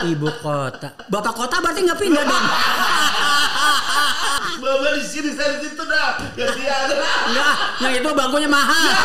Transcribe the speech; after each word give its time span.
Ibu 0.00 0.28
kota. 0.40 0.88
Bapak 1.12 1.34
kota 1.36 1.60
berarti 1.60 1.84
nggak 1.84 2.00
pindah 2.00 2.24
dong? 2.24 2.44
Bapak 4.64 4.90
di 4.96 5.04
sini 5.04 5.30
saya 5.36 5.60
di 5.60 5.68
situ 5.68 5.82
dah. 5.84 6.16
Gantian. 6.36 6.88
Enggak, 7.28 7.54
yang 7.84 7.92
itu 8.00 8.08
bangkunya 8.16 8.48
mahal. 8.48 8.88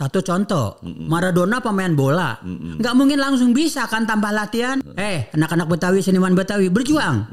Satu 0.00 0.24
contoh, 0.24 0.80
Maradona 0.80 1.60
pemain 1.60 1.92
bola, 1.92 2.40
nggak 2.40 2.94
mungkin 2.96 3.20
langsung 3.20 3.52
bisa 3.52 3.84
kan 3.84 4.08
tanpa 4.08 4.32
latihan. 4.32 4.80
Eh, 4.96 5.28
anak-anak 5.36 5.68
Betawi, 5.68 6.00
seniman 6.00 6.32
Betawi 6.32 6.72
berjuang. 6.72 7.28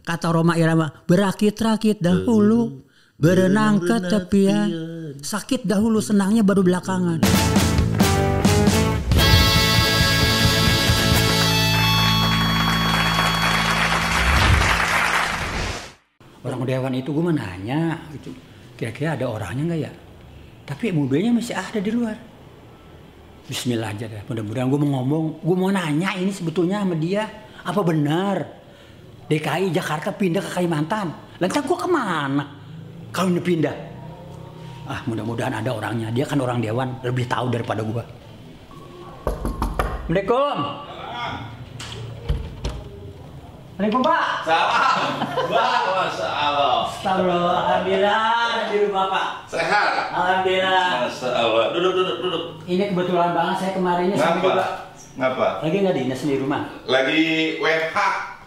Kata 0.00 0.32
Roma 0.32 0.56
Irama, 0.56 0.88
berakit-rakit 1.04 2.00
dahulu, 2.00 2.88
berenang 3.20 3.84
ke 3.84 4.00
tepian, 4.00 4.68
sakit 5.20 5.68
dahulu, 5.68 6.00
senangnya 6.00 6.40
baru 6.40 6.64
belakangan. 6.64 7.20
Orang 16.46 16.62
dewan 16.62 16.94
itu 16.94 17.10
gue 17.10 17.34
nanya 17.34 17.98
gitu. 18.14 18.30
Kira-kira 18.78 19.18
ada 19.18 19.26
orangnya 19.26 19.74
nggak 19.74 19.80
ya? 19.82 19.92
Tapi 20.66 20.94
mobilnya 20.94 21.34
masih 21.34 21.58
ada 21.58 21.78
di 21.82 21.90
luar. 21.90 22.16
Bismillah 23.46 23.94
aja 23.94 24.06
deh. 24.10 24.22
Mudah-mudahan 24.26 24.66
gue 24.70 24.80
mau 24.82 24.90
ngomong, 25.02 25.24
gue 25.42 25.56
mau 25.58 25.70
nanya 25.70 26.14
ini 26.18 26.30
sebetulnya 26.30 26.82
sama 26.82 26.94
dia. 26.98 27.26
Apa 27.66 27.82
benar 27.82 28.46
DKI 29.26 29.74
Jakarta 29.74 30.14
pindah 30.14 30.42
ke 30.42 30.50
Kalimantan? 30.50 31.10
Lantas 31.42 31.62
gue 31.62 31.78
ke 31.78 31.88
mana? 31.90 32.44
Kalau 33.10 33.30
ini 33.30 33.42
pindah? 33.42 33.76
Ah 34.86 35.02
mudah-mudahan 35.06 35.62
ada 35.62 35.70
orangnya. 35.74 36.14
Dia 36.14 36.26
kan 36.26 36.38
orang 36.38 36.62
dewan, 36.62 37.02
lebih 37.02 37.26
tahu 37.26 37.50
daripada 37.50 37.82
gue. 37.82 38.04
Assalamualaikum. 40.06 40.95
Assalamualaikum 43.76 44.08
Pak. 44.08 44.24
Salam. 44.48 45.12
Wah, 45.52 45.80
masya 46.00 46.28
Allah. 46.32 46.76
Astagfirullah, 46.88 47.60
Alhamdulillah 47.60 48.24
di 48.72 48.76
rumah 48.88 49.04
Pak. 49.12 49.26
Sehat. 49.52 50.16
Alhamdulillah. 50.16 51.04
Masya 51.04 51.28
Allah. 51.28 51.64
Duduk, 51.76 51.92
duduk, 51.92 52.16
duduk. 52.24 52.44
Ini 52.64 52.88
kebetulan 52.88 53.36
banget 53.36 53.56
saya 53.60 53.72
kemarinnya 53.76 54.16
sama 54.16 54.40
Ngapa? 54.40 54.48
juga. 54.48 54.64
Ngapa? 55.20 55.48
Lagi 55.60 55.76
nggak 55.84 55.92
dinas 55.92 56.20
di 56.24 56.36
rumah? 56.40 56.62
Lagi 56.88 57.20
WFH. 57.60 57.98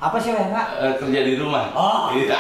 Apa 0.02 0.18
sih 0.18 0.34
Pak? 0.34 0.68
eh, 0.82 0.94
kerja 0.98 1.20
di 1.22 1.34
rumah. 1.38 1.66
Oh. 1.78 2.10
Iya. 2.10 2.40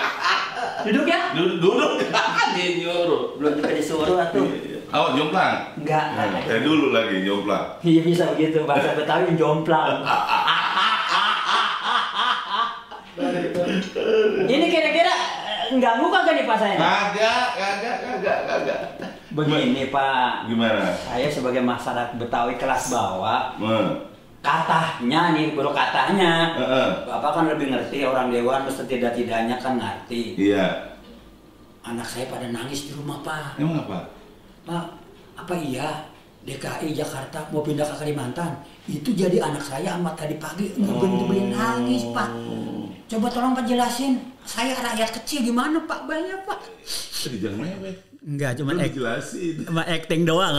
Duduk 0.89 1.05
ya? 1.05 1.21
Duduk, 1.37 1.57
duduk. 1.61 1.91
Nyuruh. 2.57 3.37
Belum 3.37 3.53
juga 3.53 3.69
disuruh 3.69 4.17
atuh. 4.17 4.49
Oh, 4.89 5.13
jomplang. 5.13 5.77
Enggak. 5.77 6.17
Saya 6.41 6.65
dulu 6.65 6.89
lagi 6.89 7.21
jomplang. 7.21 7.69
Iya 7.85 8.01
bisa 8.01 8.33
begitu 8.33 8.65
bahasa 8.65 8.95
Betawi 8.97 9.37
jomplang. 9.37 10.01
Ini 14.49 14.65
kira-kira 14.65 15.13
eh, 15.45 15.77
ganggu 15.77 16.07
kagak 16.07 16.33
nih 16.33 16.45
Pak 16.47 16.57
saya? 16.57 16.75
Kagak, 16.75 17.47
kagak, 17.53 17.97
kagak, 18.01 18.39
kagak. 18.47 18.79
Begini 19.29 19.91
Pak, 19.91 20.49
Gimana? 20.49 20.89
saya 20.97 21.27
sebagai 21.29 21.61
masyarakat 21.61 22.17
Betawi 22.17 22.57
kelas 22.57 22.89
bawah, 22.89 23.53
Hmm. 23.61 24.09
katanya 24.41 25.35
nih, 25.35 25.53
baru 25.53 25.69
katanya, 25.69 26.57
Heeh. 26.57 26.87
Bapak 27.05 27.31
kan 27.35 27.45
lebih 27.45 27.69
ngerti 27.69 28.01
orang 28.01 28.33
dewan, 28.33 28.65
setidak-tidaknya 28.65 29.59
kan 29.59 29.77
ngerti. 29.77 30.33
Iya. 30.39 30.95
Anak 31.85 32.07
saya 32.07 32.25
pada 32.25 32.49
nangis 32.49 32.89
di 32.89 32.95
rumah 32.95 33.21
Pak. 33.21 33.61
Emang 33.61 33.85
apa? 33.85 34.09
Pak, 34.65 34.85
apa 35.37 35.53
iya 35.55 36.07
DKI 36.41 36.95
Jakarta 36.95 37.45
mau 37.51 37.61
pindah 37.61 37.85
ke 37.85 37.95
Kalimantan? 37.99 38.57
Itu 38.89 39.13
jadi 39.13 39.37
anak 39.39 39.61
saya 39.61 39.93
amat 40.01 40.17
tadi 40.17 40.35
pagi 40.41 40.73
nggak 40.73 40.95
berhenti 40.97 41.39
nangis 41.53 42.03
Pak. 42.09 42.29
Coba 43.09 43.27
tolong 43.33 43.57
Pak 43.57 43.65
jelasin. 43.65 44.21
Saya 44.45 44.77
rakyat 44.77 45.09
kecil 45.21 45.41
gimana 45.41 45.81
Pak? 45.81 46.05
Banyak 46.05 46.45
Pak. 46.45 46.59
Tadi 47.25 47.38
jangan 47.41 47.65
mewek. 47.65 47.95
Enggak, 48.20 48.52
cuma 48.61 48.77
Lu 48.77 48.86
jelasin. 48.86 49.55
cuma 49.65 49.81
acting 49.89 50.21
doang. 50.30 50.53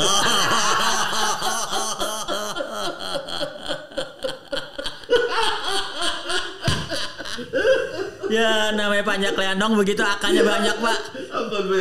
ya 8.31 8.71
namanya 8.75 9.03
Pak 9.03 9.17
Leandong 9.39 9.75
begitu 9.79 10.03
akannya 10.03 10.43
banyak 10.43 10.77
Pak. 10.79 10.99
Apa 11.31 11.59
be? 11.67 11.81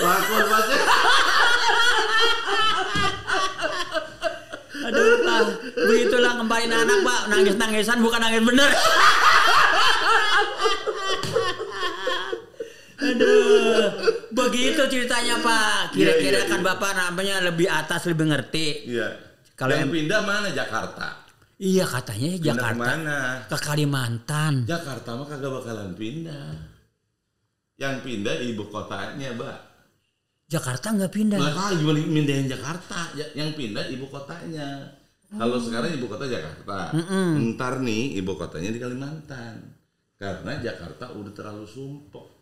Lakon 0.00 0.44
pasti. 0.48 0.76
Aduh 4.80 5.16
Pak, 5.22 5.40
begitulah 5.76 6.32
kembaliin 6.40 6.72
anak 6.72 6.98
Pak, 7.04 7.20
nangis-nangisan 7.28 8.00
bukan 8.00 8.20
nangis 8.20 8.42
bener. 8.42 8.70
Aduh, 13.00 13.39
begitu 14.38 14.82
ceritanya 14.86 15.38
Pak. 15.38 15.92
Kira-kira 15.92 16.38
Iya, 16.38 16.44
iya, 16.44 16.50
kan 16.50 16.60
iya. 16.60 16.66
Bapak 16.66 16.90
namanya 16.92 17.34
lebih 17.42 17.66
atas, 17.66 18.06
lebih 18.06 18.30
ngerti. 18.30 18.66
Iya. 18.88 19.08
Kalau 19.54 19.56
Kalau 19.56 19.72
yang 19.76 19.82
yang- 19.86 19.94
pindah 19.94 20.20
mana 20.22 20.48
Jakarta? 20.50 21.06
Iya 21.60 21.84
katanya 21.84 22.28
Pindah 22.32 22.46
Jakarta 22.48 22.72
ke 22.72 22.80
mana? 22.80 23.18
ke 23.44 23.56
Kalimantan. 23.60 24.54
Jakarta 24.64 25.08
mah 25.12 25.26
kagak 25.28 25.52
bakalan 25.52 25.90
pindah. 25.92 26.48
Yang 27.76 27.94
pindah 28.00 28.34
ibu 28.40 28.64
kotanya, 28.66 29.28
Mbak. 29.36 29.58
Jakarta 30.48 30.86
nggak 30.90 31.12
pindah. 31.12 31.36
Lah 31.36 31.52
kalau 31.52 31.76
gimana 31.76 32.00
pindahin 32.00 32.48
Jakarta? 32.48 33.12
Ya, 33.12 33.28
yang 33.36 33.52
pindah 33.52 33.84
ibu 33.86 34.08
kotanya. 34.08 34.88
Kalau 35.30 35.60
sekarang 35.60 35.94
ibu 35.94 36.08
kota 36.08 36.24
Jakarta. 36.26 36.90
Ntar 37.36 37.78
nih 37.78 38.16
ibu 38.18 38.32
kotanya 38.34 38.72
di 38.72 38.80
Kalimantan. 38.80 39.60
Karena 40.16 40.56
Jakarta 40.58 41.12
udah 41.12 41.32
terlalu 41.32 41.64
sumpok 41.64 42.39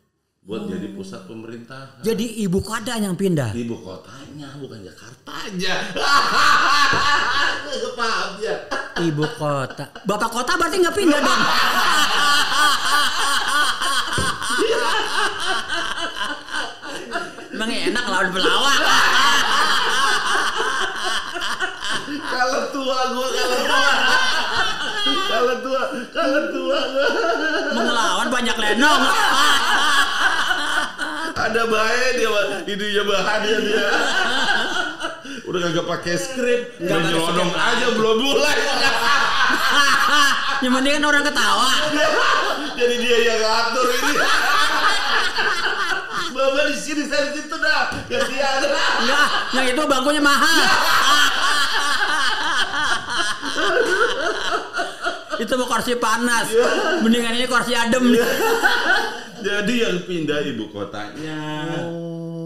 buat 0.48 0.64
jadi 0.64 0.96
pusat 0.96 1.28
pemerintahan. 1.28 2.00
Jadi 2.00 2.40
ibu 2.40 2.64
kota 2.64 2.96
yang 2.96 3.12
pindah. 3.12 3.52
Ibu 3.52 3.84
kotanya 3.84 4.48
bukan 4.56 4.80
Jakarta 4.80 5.44
aja. 5.44 5.92
Paham 8.00 8.40
ya. 8.40 8.56
Ibu 8.96 9.28
kota. 9.36 9.92
Bapak 10.08 10.32
kota 10.32 10.56
berarti 10.56 10.80
nggak 10.80 10.96
pindah 10.96 11.20
dong. 11.20 11.36
Emang 17.52 17.68
enak 17.68 18.08
lawan 18.08 18.32
pelawak. 18.32 18.80
Kalau 22.08 22.72
tua 22.72 22.98
gua 23.12 23.28
kalau 23.36 23.68
tua. 23.68 23.92
Kalau 25.28 25.60
tua, 25.60 25.92
kalau 26.08 26.40
tua. 26.56 26.80
Mengelawan 27.76 28.32
banyak 28.32 28.56
lenong. 28.56 29.04
Ada 31.48 31.64
baik 31.64 32.10
dia 32.20 32.40
ininya 32.68 33.02
bahannya 33.08 33.56
dia. 33.64 33.88
Udah 35.48 35.60
kagak 35.64 35.86
pakai 35.88 36.14
skrip, 36.20 36.76
udah 36.76 36.98
nyelonong 37.08 37.52
aja 37.56 37.86
belum 37.96 38.16
mulai. 38.20 38.56
Yang 40.60 40.72
penting 40.76 40.92
kan 41.00 41.04
orang 41.08 41.24
ketawa. 41.24 41.70
Jadi 42.76 42.94
dia 43.00 43.16
yang 43.32 43.40
ngatur 43.40 43.88
ini. 43.88 44.12
Bapak 46.36 46.64
di 46.68 46.76
sini 46.76 47.02
saya 47.08 47.32
di 47.32 47.40
situ 47.40 47.56
dah. 47.56 47.96
Gantian. 48.12 48.60
Enggak, 48.68 49.26
yang 49.56 49.66
itu 49.72 49.82
bangkunya 49.88 50.20
mahal. 50.20 50.68
itu 55.38 55.52
mau 55.56 55.66
kursi 55.70 55.96
panas. 55.96 56.52
Mendingan 57.00 57.40
ini 57.40 57.48
kursi 57.48 57.72
adem. 57.72 58.04
Jadi 59.38 59.72
yang 59.78 59.96
pindah 60.02 60.38
ibu 60.44 60.64
kotanya 60.68 61.36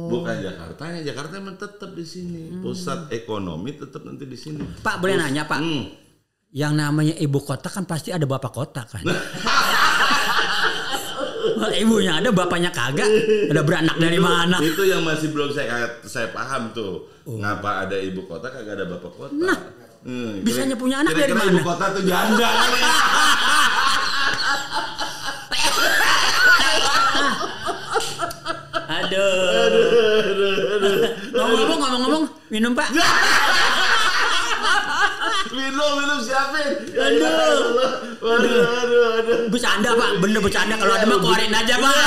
bukan 0.07 0.35
Jakartanya. 0.39 0.99
Jakarta 1.03 1.33
emang 1.37 1.57
tetap 1.57 1.91
di 1.91 2.03
sini. 2.03 2.59
Pusat 2.59 3.11
ekonomi 3.11 3.71
tetap 3.73 4.03
nanti 4.03 4.25
di 4.25 4.35
sini. 4.35 4.61
Pak 4.79 4.99
boleh 4.99 5.15
nanya 5.17 5.45
Pak. 5.45 5.59
Hmm. 5.59 5.83
Yang 6.53 6.73
namanya 6.75 7.15
ibu 7.17 7.39
kota 7.41 7.67
kan 7.67 7.83
pasti 7.83 8.09
ada 8.09 8.23
bapak 8.23 8.51
kota 8.51 8.81
kan. 8.85 9.03
Ibunya 11.73 12.19
ada, 12.19 12.31
bapaknya 12.31 12.71
kagak. 12.71 13.07
Ada 13.49 13.61
beranak 13.63 13.95
dari 13.97 14.15
Itu- 14.15 14.23
mana? 14.23 14.57
Itu 14.59 14.83
yang 14.83 15.03
masih 15.03 15.31
belum 15.31 15.51
saya 15.51 15.99
saya 16.03 16.29
paham 16.29 16.71
tuh. 16.71 17.07
Ngapa 17.25 17.83
ada 17.83 17.97
ibu 17.97 18.23
kota 18.27 18.47
kagak 18.47 18.77
ada 18.77 18.85
bapak 18.87 19.11
kota? 19.13 19.33
Nah, 19.33 19.59
Hmm, 20.03 20.43
bisanya 20.43 20.75
kira- 20.75 20.83
punya 20.83 20.97
anak 20.99 21.15
dari 21.15 21.31
mana? 21.31 21.47
Ibu 21.49 21.63
kota 21.63 21.85
tuh 21.95 22.03
janda 22.03 22.49
kali 22.51 22.77
ya. 22.77 22.91
Aduh. 28.93 29.73
Ngomong-ngomong, 31.33 31.79
ngomong-ngomong, 31.81 32.25
minum 32.53 32.73
Pak. 32.77 32.89
minum 35.57 35.91
minum 36.01 36.19
siapin. 36.25 36.71
Ya, 36.93 37.09
Aduh. 37.09 37.21
ya 37.21 37.29
Allah. 37.29 37.91
Waduh, 38.23 38.63
aduh, 38.63 39.03
aduh. 39.21 39.39
Bercanda 39.53 39.91
Pak, 39.97 40.11
bener 40.23 40.41
bercanda. 40.41 40.75
Kalau 40.79 40.95
ada 40.97 41.05
mah 41.09 41.19
keluarin 41.21 41.53
aja 41.53 41.75
Pak. 41.77 42.05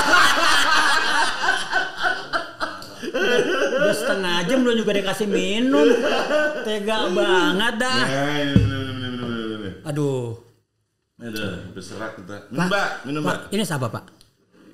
Udah 3.76 3.96
setengah 3.96 4.38
jam 4.50 4.60
belum 4.66 4.76
juga 4.82 4.92
dikasih 4.98 5.28
minum. 5.30 5.88
Tega 6.66 7.10
banget 7.12 7.74
dah. 7.78 8.04
Nah. 8.06 9.90
Aduh. 9.90 10.42
Aduh, 11.16 11.72
berserak 11.72 12.20
kita. 12.20 12.52
Minum, 12.52 12.68
Mbak, 12.68 12.88
minum. 13.08 13.22
Pak, 13.24 13.38
ini 13.56 13.64
siapa 13.64 13.88
Pak? 13.88 14.15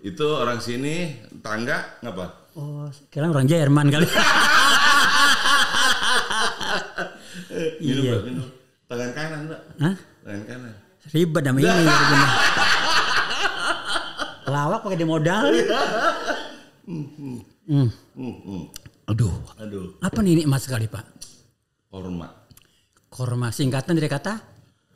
Itu 0.02 0.26
orang 0.34 0.58
sini, 0.58 1.14
tangga, 1.40 2.02
ngapa? 2.02 2.26
Oh, 2.58 2.90
kira 3.08 3.30
orang 3.30 3.46
Jerman 3.46 3.88
kali. 3.88 4.08
Minum, 7.82 8.04
Iya. 8.04 8.16
Minum. 8.26 8.48
Tangan 8.88 9.10
kanan, 9.14 9.40
Mbak. 9.48 9.62
Hah? 9.80 9.96
Tangan 10.26 10.44
kanan. 10.46 10.74
Ribet 11.12 11.44
sama 11.44 11.60
ini. 11.60 11.68
ya. 11.70 11.96
Lawak 14.48 14.80
pakai 14.84 14.98
dimodal. 14.98 15.46
Hmm. 16.82 17.88
Hmm, 18.18 18.36
hmm. 18.42 18.64
Aduh. 19.08 19.32
Aduh, 19.56 19.96
Apa 20.02 20.20
nih 20.20 20.44
nikmat 20.44 20.60
sekali 20.60 20.90
Pak? 20.90 21.06
korma. 21.88 22.28
Korma 23.08 23.48
singkatan 23.54 23.96
dari 23.96 24.10
kata 24.10 24.42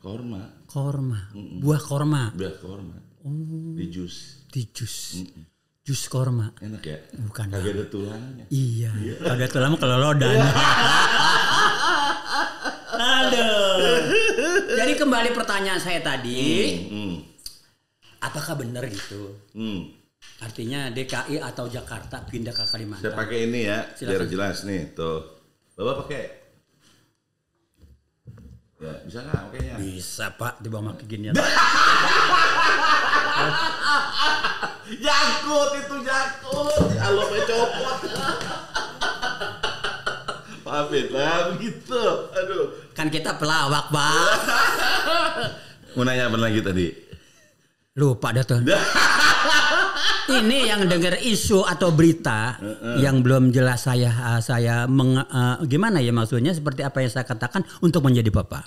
Korma. 0.02 0.66
korma. 0.66 1.30
Buah 1.56 1.80
korma 1.80 2.34
Biar 2.34 2.58
korma. 2.58 2.98
Oh. 3.22 3.72
Di 3.78 3.86
jus. 3.88 4.44
Di 4.56 4.64
jus. 4.72 5.20
Jus 5.84 6.08
korma. 6.08 6.48
Enak 6.58 6.80
ya? 6.80 6.96
Bukan. 7.20 7.46
Kagak 7.46 7.76
ada 7.76 7.84
tulangnya. 7.86 8.44
Iya. 8.48 8.88
Ada 9.28 9.44
tuh 9.46 9.60
lama 9.60 9.76
kalau 9.76 10.00
lodan. 10.00 10.40
Aduh. 12.88 14.00
Jadi 14.72 14.92
kembali 14.96 15.30
pertanyaan 15.30 15.76
saya 15.76 16.00
tadi, 16.00 16.72
Hmm. 16.88 17.14
apakah 18.18 18.56
benar 18.56 18.88
gitu? 18.88 19.36
Hmm. 19.52 19.92
Artinya 20.38 20.88
DKI 20.88 21.38
atau 21.38 21.68
Jakarta 21.68 22.24
pindah 22.24 22.50
ke 22.50 22.60
Saya 22.60 22.72
Kalimantan. 22.72 23.12
pakai 23.12 23.38
ini 23.46 23.60
ya, 23.62 23.84
biar 23.84 23.94
Silakan. 23.94 24.28
jelas 24.28 24.56
nih. 24.64 24.82
Tuh. 24.92 25.20
Bapak 25.76 25.94
pakai. 26.02 26.24
Ya, 28.76 28.92
bisa 29.08 29.24
nggak 29.24 29.40
pakainya? 29.48 29.74
Bisa 29.80 30.36
Pak, 30.36 30.60
di 30.60 30.68
bawah 30.68 30.92
makin 30.92 31.08
gini. 31.08 31.32
Jakut 34.86 35.74
itu 35.80 35.96
jakut. 36.06 36.70
Kalau 36.94 37.26
mau 37.26 37.42
copot. 37.42 37.98
Maafin 40.66 41.06
lah 41.14 41.54
gitu. 41.56 42.04
Aduh. 42.36 42.64
Kan 42.92 43.08
kita 43.08 43.40
pelawak 43.40 43.88
Pak. 43.88 44.28
Mau 45.96 46.04
nanya 46.04 46.28
apa 46.28 46.36
lagi 46.36 46.60
tadi? 46.60 46.92
Lupa 47.96 48.28
dah 48.34 48.44
tuh. 48.44 48.60
Ini 50.26 50.74
yang 50.74 50.90
dengar 50.90 51.22
isu 51.22 51.62
atau 51.62 51.94
berita 51.94 52.58
yang 52.98 53.22
belum 53.22 53.54
jelas 53.54 53.86
saya 53.86 54.10
uh, 54.10 54.40
saya 54.42 54.90
meng- 54.90 55.22
uh, 55.22 55.62
gimana 55.62 56.02
ya 56.02 56.10
maksudnya 56.10 56.50
seperti 56.50 56.82
apa 56.82 56.98
yang 56.98 57.10
saya 57.14 57.22
katakan 57.22 57.62
untuk 57.78 58.02
menjadi 58.02 58.34
papa. 58.34 58.66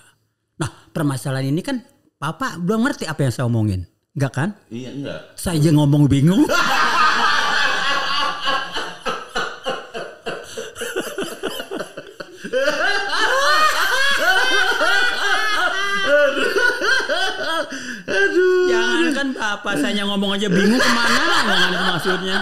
Nah 0.56 0.72
permasalahan 0.96 1.52
ini 1.52 1.60
kan 1.60 1.84
papa 2.16 2.56
belum 2.56 2.88
ngerti 2.88 3.12
apa 3.12 3.28
yang 3.28 3.34
saya 3.36 3.46
omongin, 3.52 3.84
enggak 4.16 4.32
kan? 4.32 4.50
Iya 4.72 4.90
enggak. 4.96 5.20
Saya 5.36 5.60
aja 5.60 5.70
ngomong 5.76 6.08
bingung. 6.08 6.48
Jangan 18.70 19.12
kan 19.30 19.62
bapak 19.62 19.74
saya 19.78 20.02
ngomong 20.06 20.34
aja 20.34 20.48
bingung 20.50 20.82
ke 20.82 20.92
mana 20.92 21.22
itu 21.70 21.84
maksudnya. 21.86 22.38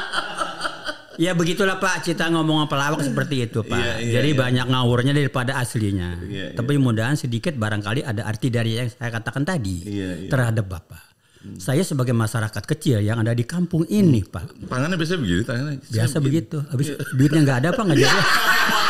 Ya 1.17 1.33
begitulah 1.33 1.81
Pak, 1.81 2.05
cita 2.05 2.29
ngomong 2.29 2.69
pelawak 2.69 3.01
seperti 3.01 3.49
itu 3.49 3.65
Pak. 3.65 3.73
Iya, 3.73 3.93
iya, 4.05 4.11
Jadi 4.21 4.29
iya. 4.31 4.37
banyak 4.37 4.65
ngawurnya 4.69 5.17
daripada 5.17 5.57
aslinya. 5.57 6.13
Iya, 6.21 6.53
iya. 6.53 6.53
Tapi 6.53 6.77
mudahan 6.77 7.17
sedikit 7.17 7.57
barangkali 7.57 8.05
ada 8.05 8.21
arti 8.21 8.53
dari 8.53 8.77
yang 8.77 8.85
saya 8.85 9.09
katakan 9.09 9.41
tadi 9.41 9.81
Iya, 9.81 10.09
iya. 10.13 10.29
terhadap 10.29 10.69
Bapak. 10.69 11.03
Saya 11.57 11.81
sebagai 11.81 12.13
masyarakat 12.13 12.63
kecil 12.69 13.01
yang 13.01 13.17
ada 13.23 13.33
di 13.33 13.47
kampung 13.49 13.87
ini 13.89 14.21
Pak. 14.21 14.69
Tangannya 14.69 14.93
biasa 14.99 15.17
begini, 15.17 15.41
tangannya. 15.41 15.79
Biasa 15.89 16.17
begitu. 16.21 16.57
Habis 16.69 16.87
duitnya 17.17 17.41
nggak 17.41 17.57
ada 17.65 17.69
Pak 17.73 17.83
nggak 17.87 17.97
jadi. 17.97 18.19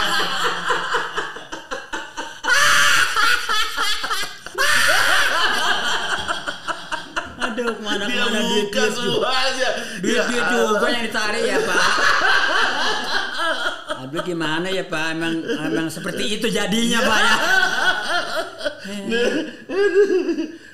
Aduh, 7.67 7.83
mana 7.83 8.07
Dia 8.07 8.23
duit 8.31 8.71
buka 8.71 8.83
semuanya. 8.95 9.69
duit 9.99 10.15
Ya 10.15 10.23
duit 10.23 10.45
juga 10.47 10.87
yang 10.87 11.03
ditarik 11.03 11.43
ya 11.43 11.59
Pak. 11.59 11.83
Aduh 14.07 14.23
gimana 14.23 14.71
ya 14.71 14.87
Pak, 14.87 15.05
emang 15.11 15.43
emang 15.43 15.91
seperti 15.91 16.39
itu 16.39 16.47
jadinya 16.47 17.03
Pak 17.03 17.19
ya. 17.19 17.35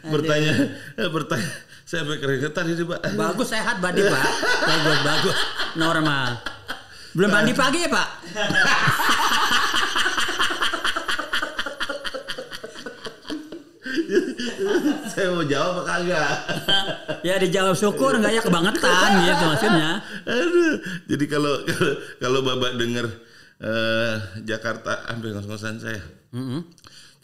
bertanya, 0.05 0.53
eh, 1.01 1.09
bertanya. 1.09 1.49
Saya 1.83 2.07
sampai 2.07 2.15
keringetan 2.21 2.63
ini 2.73 2.83
pak. 2.89 2.99
Bagus 3.13 3.53
sehat 3.53 3.77
badi 3.83 4.01
Pak. 4.01 4.25
Bagus 4.65 4.97
bagus 5.03 5.37
normal. 5.77 6.41
Belum 7.13 7.29
mandi 7.29 7.53
pagi 7.53 7.85
ya 7.85 7.89
Pak? 7.91 8.07
Saya 15.11 15.27
mau 15.33 15.45
jawab 15.45 15.79
apa 15.79 15.81
kagak? 15.87 16.31
Ya 17.27 17.39
dijawab 17.39 17.75
syukur 17.79 18.19
nggak 18.19 18.33
ya 18.35 18.41
kebangetan 18.43 19.09
gitu 19.23 19.43
maksudnya. 19.47 19.89
Aduh. 20.27 20.75
Jadi 21.07 21.25
kalau 21.31 21.53
kalau, 21.63 21.93
kalau 22.19 22.39
bapak 22.43 22.71
dengar 22.75 23.05
eh, 23.63 24.15
Jakarta 24.43 25.07
ambil 25.07 25.39
ngos-ngosan 25.39 25.79
saya. 25.79 26.03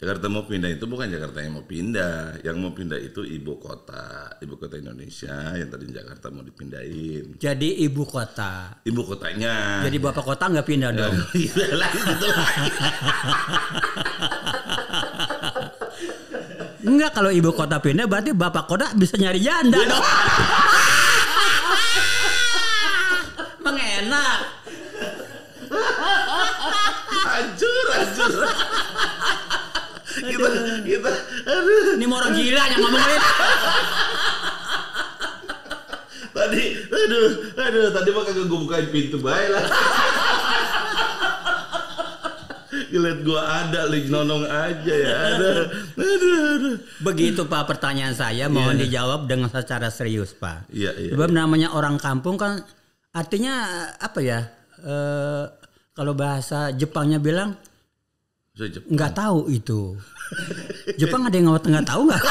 Jakarta 0.00 0.32
mau 0.32 0.48
pindah 0.48 0.72
itu 0.72 0.88
bukan 0.88 1.12
Jakarta 1.12 1.44
yang 1.44 1.60
mau 1.60 1.68
pindah, 1.68 2.40
yang 2.40 2.56
mau 2.56 2.72
pindah 2.72 2.96
itu 2.96 3.20
ibu 3.20 3.60
kota, 3.60 4.32
ibu 4.40 4.56
kota 4.56 4.80
Indonesia 4.80 5.52
yang 5.52 5.68
tadi 5.68 5.92
Jakarta 5.92 6.32
mau 6.32 6.40
dipindahin. 6.40 7.36
Jadi 7.36 7.84
ibu 7.84 8.08
kota. 8.08 8.80
Ibu 8.80 9.00
kotanya. 9.04 9.84
Jadi 9.84 10.00
bapak 10.00 10.24
kota 10.24 10.48
nggak 10.48 10.64
pindah 10.64 10.90
dong. 10.96 11.12
Iya 11.36 11.76
lagi 11.76 11.98
gitu 12.00 12.26
lagi. 12.32 12.70
Enggak 16.90 17.14
kalau 17.14 17.30
ibu 17.30 17.54
kota 17.54 17.78
pindah 17.78 18.10
berarti 18.10 18.34
bapak 18.34 18.66
kota 18.66 18.90
bisa 18.98 19.14
nyari 19.14 19.38
janda 19.38 19.78
dong. 19.78 20.02
Mengenak. 23.64 24.38
hancur, 27.30 27.86
hancur. 27.94 28.42
kita 30.20 30.48
kita 30.82 31.12
aduh 31.46 31.94
Ini 31.94 32.04
mau 32.10 32.18
orang 32.18 32.34
gila 32.34 32.62
yang 32.74 32.80
ngomongin. 32.82 33.22
tadi 36.34 36.64
aduh 36.90 37.30
aduh 37.54 37.86
tadi 37.94 38.08
mah 38.10 38.22
kagak 38.26 38.44
gue 38.50 38.58
bukain 38.66 38.86
pintu 38.90 39.22
baik 39.22 39.48
lah. 39.54 39.62
Ngeliat 42.90 43.18
gua 43.22 43.42
ada 43.64 43.86
link 43.86 44.10
nonong 44.10 44.44
aja 44.44 44.94
ya. 44.94 45.14
Aduh, 45.30 45.62
aduh, 45.94 46.34
aduh. 46.58 46.76
Begitu 47.00 47.42
Pak 47.46 47.62
pertanyaan 47.66 48.12
saya 48.12 48.50
mohon 48.50 48.76
dijawab 48.76 49.30
dengan 49.30 49.46
secara 49.46 49.88
serius 49.88 50.34
Pak. 50.34 50.66
Iya, 50.70 50.90
iya. 50.98 51.10
Sebab 51.14 51.30
namanya 51.30 51.70
orang 51.70 51.96
kampung 51.96 52.34
kan 52.34 52.60
artinya 53.10 53.62
apa 53.96 54.18
ya? 54.18 54.40
Eh, 54.80 55.44
kalau 55.94 56.12
bahasa 56.14 56.74
Jepangnya 56.74 57.18
bilang 57.18 57.54
nggak 58.60 59.12
tahu 59.14 59.48
itu. 59.48 59.94
Jepang 60.98 61.24
ada 61.24 61.34
yang 61.34 61.50
nggak 61.50 61.64
nggak 61.70 61.86
tahu 61.86 62.02
nggak? 62.06 62.24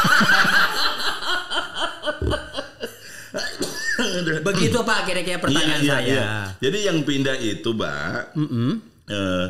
Begitu 4.44 4.78
Pak 4.82 5.00
kira-kira 5.06 5.38
pertanyaan 5.40 5.82
Iya, 5.82 5.86
iya, 5.86 5.96
saya. 5.96 6.08
iya. 6.08 6.28
Jadi 6.64 6.78
yang 6.88 6.98
pindah 7.04 7.36
itu, 7.38 7.70
Mbak, 7.72 8.36
eh, 9.10 9.48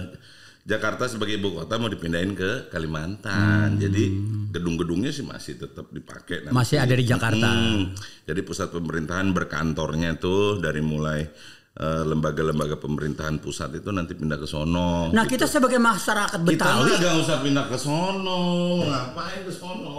Jakarta 0.70 1.10
sebagai 1.10 1.42
ibu 1.42 1.50
kota 1.58 1.82
mau 1.82 1.90
dipindahin 1.90 2.38
ke 2.38 2.70
Kalimantan. 2.70 3.82
Jadi 3.82 4.14
gedung-gedungnya 4.54 5.10
sih 5.10 5.26
masih 5.26 5.58
tetap 5.58 5.90
dipakai. 5.90 6.46
nanti. 6.46 6.54
Masih 6.54 6.78
ada 6.78 6.94
di 6.94 7.06
Jakarta. 7.10 7.50
Mm. 7.50 7.98
Jadi 8.30 8.40
pusat 8.46 8.70
pemerintahan 8.70 9.34
berkantornya 9.34 10.22
tuh 10.22 10.62
dari 10.62 10.86
mulai 10.86 11.26
eh, 11.74 12.04
lembaga-lembaga 12.06 12.78
pemerintahan 12.78 13.42
pusat 13.42 13.82
itu 13.82 13.90
nanti 13.90 14.14
pindah 14.14 14.38
ke 14.38 14.46
sono. 14.46 15.10
Nah 15.10 15.26
kita 15.26 15.50
sebagai 15.50 15.82
masyarakat 15.82 16.38
Kita 16.38 16.46
Betawi 16.46 16.92
nggak 17.02 17.16
usah 17.18 17.38
pindah 17.42 17.66
ke 17.66 17.78
sono, 17.82 18.42
ngapain 18.86 19.42
ke 19.50 19.54
sono? 19.54 19.98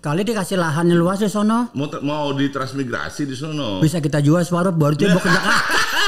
kali 0.00 0.24
dikasih 0.24 0.56
lahan 0.56 0.88
yang 0.88 0.96
luas 1.04 1.20
di 1.20 1.28
sono 1.28 1.68
Mau 1.76 1.92
mau 2.00 2.32
ditransmigrasi 2.32 3.28
di 3.28 3.36
sono. 3.36 3.84
bisa 3.84 4.00
kita 4.00 4.24
jual 4.24 4.40
separuh 4.40 4.72
baru 4.72 4.96
bawa 4.96 5.20
ke 5.20 5.28
Jakarta. 5.28 5.60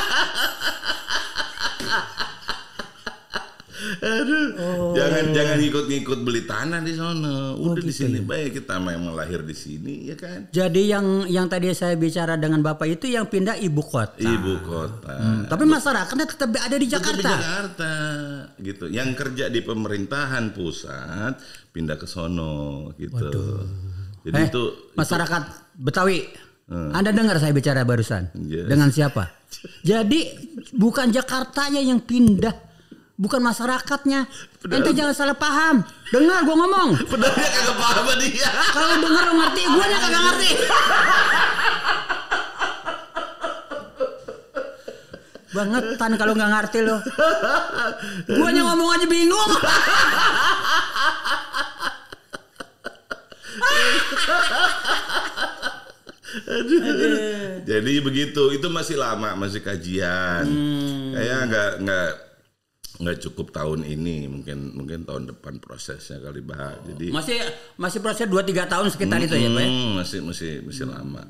Aduh, 4.03 4.47
jangan 4.93 4.99
jangan 4.99 5.25
jangan 5.31 5.57
ngikut-ngikut 5.63 6.19
beli 6.21 6.43
tanah 6.43 6.83
di 6.83 6.91
sana. 6.93 7.55
Oh, 7.55 7.71
Udah 7.71 7.79
di 7.79 7.87
gitu 7.87 8.03
sini 8.03 8.19
baik 8.19 8.59
kita 8.59 8.75
memang 8.77 9.15
lahir 9.15 9.41
di 9.41 9.55
sini 9.55 10.11
ya 10.11 10.19
kan. 10.19 10.51
Jadi 10.51 10.83
yang 10.85 11.07
yang 11.27 11.47
tadi 11.47 11.71
saya 11.71 11.95
bicara 11.95 12.35
dengan 12.35 12.59
Bapak 12.61 12.91
itu 12.91 13.07
yang 13.07 13.25
pindah 13.25 13.55
ibu 13.55 13.79
kota. 13.79 14.19
Ibu 14.19 14.53
kota. 14.61 15.15
Hmm, 15.15 15.43
Tapi 15.47 15.65
masyarakatnya 15.65 16.27
tetap 16.27 16.51
ada 16.51 16.75
di 16.75 16.85
Tetap 16.85 16.95
Jakarta. 16.99 17.23
Di 17.23 17.31
Jakarta 17.31 17.93
gitu. 18.59 18.85
Yang 18.91 19.09
kerja 19.15 19.45
di 19.47 19.61
pemerintahan 19.63 20.51
pusat 20.51 21.39
pindah 21.71 21.95
ke 21.95 22.07
sono 22.07 22.91
gitu. 22.97 23.63
Jadi 24.23 24.35
Eh, 24.35 24.47
itu 24.47 24.63
masyarakat 24.95 25.43
Betawi. 25.75 26.27
Anda 26.73 27.13
dengar 27.13 27.37
saya 27.37 27.53
bicara 27.53 27.83
barusan 27.83 28.35
Yes. 28.43 28.67
dengan 28.67 28.89
siapa? 28.89 29.31
Jadi 29.85 30.21
bukan 30.73 31.13
Jakartanya 31.13 31.79
yang 31.79 32.01
pindah, 32.01 32.55
bukan 33.23 33.39
masyarakatnya. 33.39 34.27
Ente 34.67 34.91
jangan 34.91 35.15
salah 35.15 35.39
paham. 35.39 35.87
Dengar 36.11 36.43
gua 36.43 36.57
ngomong. 36.67 36.99
pedangnya 37.07 37.49
kagak 37.55 37.77
paham 37.79 38.07
dia. 38.19 38.51
Kalau 38.75 38.99
dengar 38.99 39.23
lo 39.31 39.33
ngerti, 39.39 39.63
gua 39.71 39.85
nya 39.87 39.99
kagak 40.03 40.23
ngerti. 40.27 40.51
Bangetan 45.53 46.13
kalau 46.19 46.33
nggak 46.35 46.51
ngerti 46.51 46.79
lo. 46.83 46.97
Gua 48.27 48.49
nya 48.51 48.63
ngomong 48.67 48.89
aja 48.99 49.07
bingung. 49.07 49.53
Jadi 57.63 57.93
begitu, 58.03 58.43
itu 58.51 58.67
masih 58.67 58.99
lama, 58.99 59.39
masih 59.39 59.63
kajian. 59.63 60.43
Hmm. 60.49 61.13
Kayak 61.15 61.41
nggak 61.47 61.73
nggak 61.87 62.32
nggak 63.01 63.19
cukup 63.25 63.57
tahun 63.57 63.89
ini, 63.89 64.29
mungkin 64.29 64.77
mungkin 64.77 65.09
tahun 65.09 65.33
depan 65.33 65.63
prosesnya 65.65 66.21
kali 66.21 66.45
bah. 66.45 66.77
Jadi 66.85 67.09
Masih 67.09 67.41
masih 67.81 68.05
proses 68.05 68.29
2 68.29 68.45
3 68.45 68.69
tahun 68.69 68.93
sekitar 68.93 69.17
itu 69.25 69.33
ya, 69.33 69.49
Pak. 69.49 69.63
ya? 69.65 69.69
Hmm, 69.69 69.91
masih 69.97 70.21
masih 70.21 70.53
masih 70.61 70.85
lama. 70.91 71.25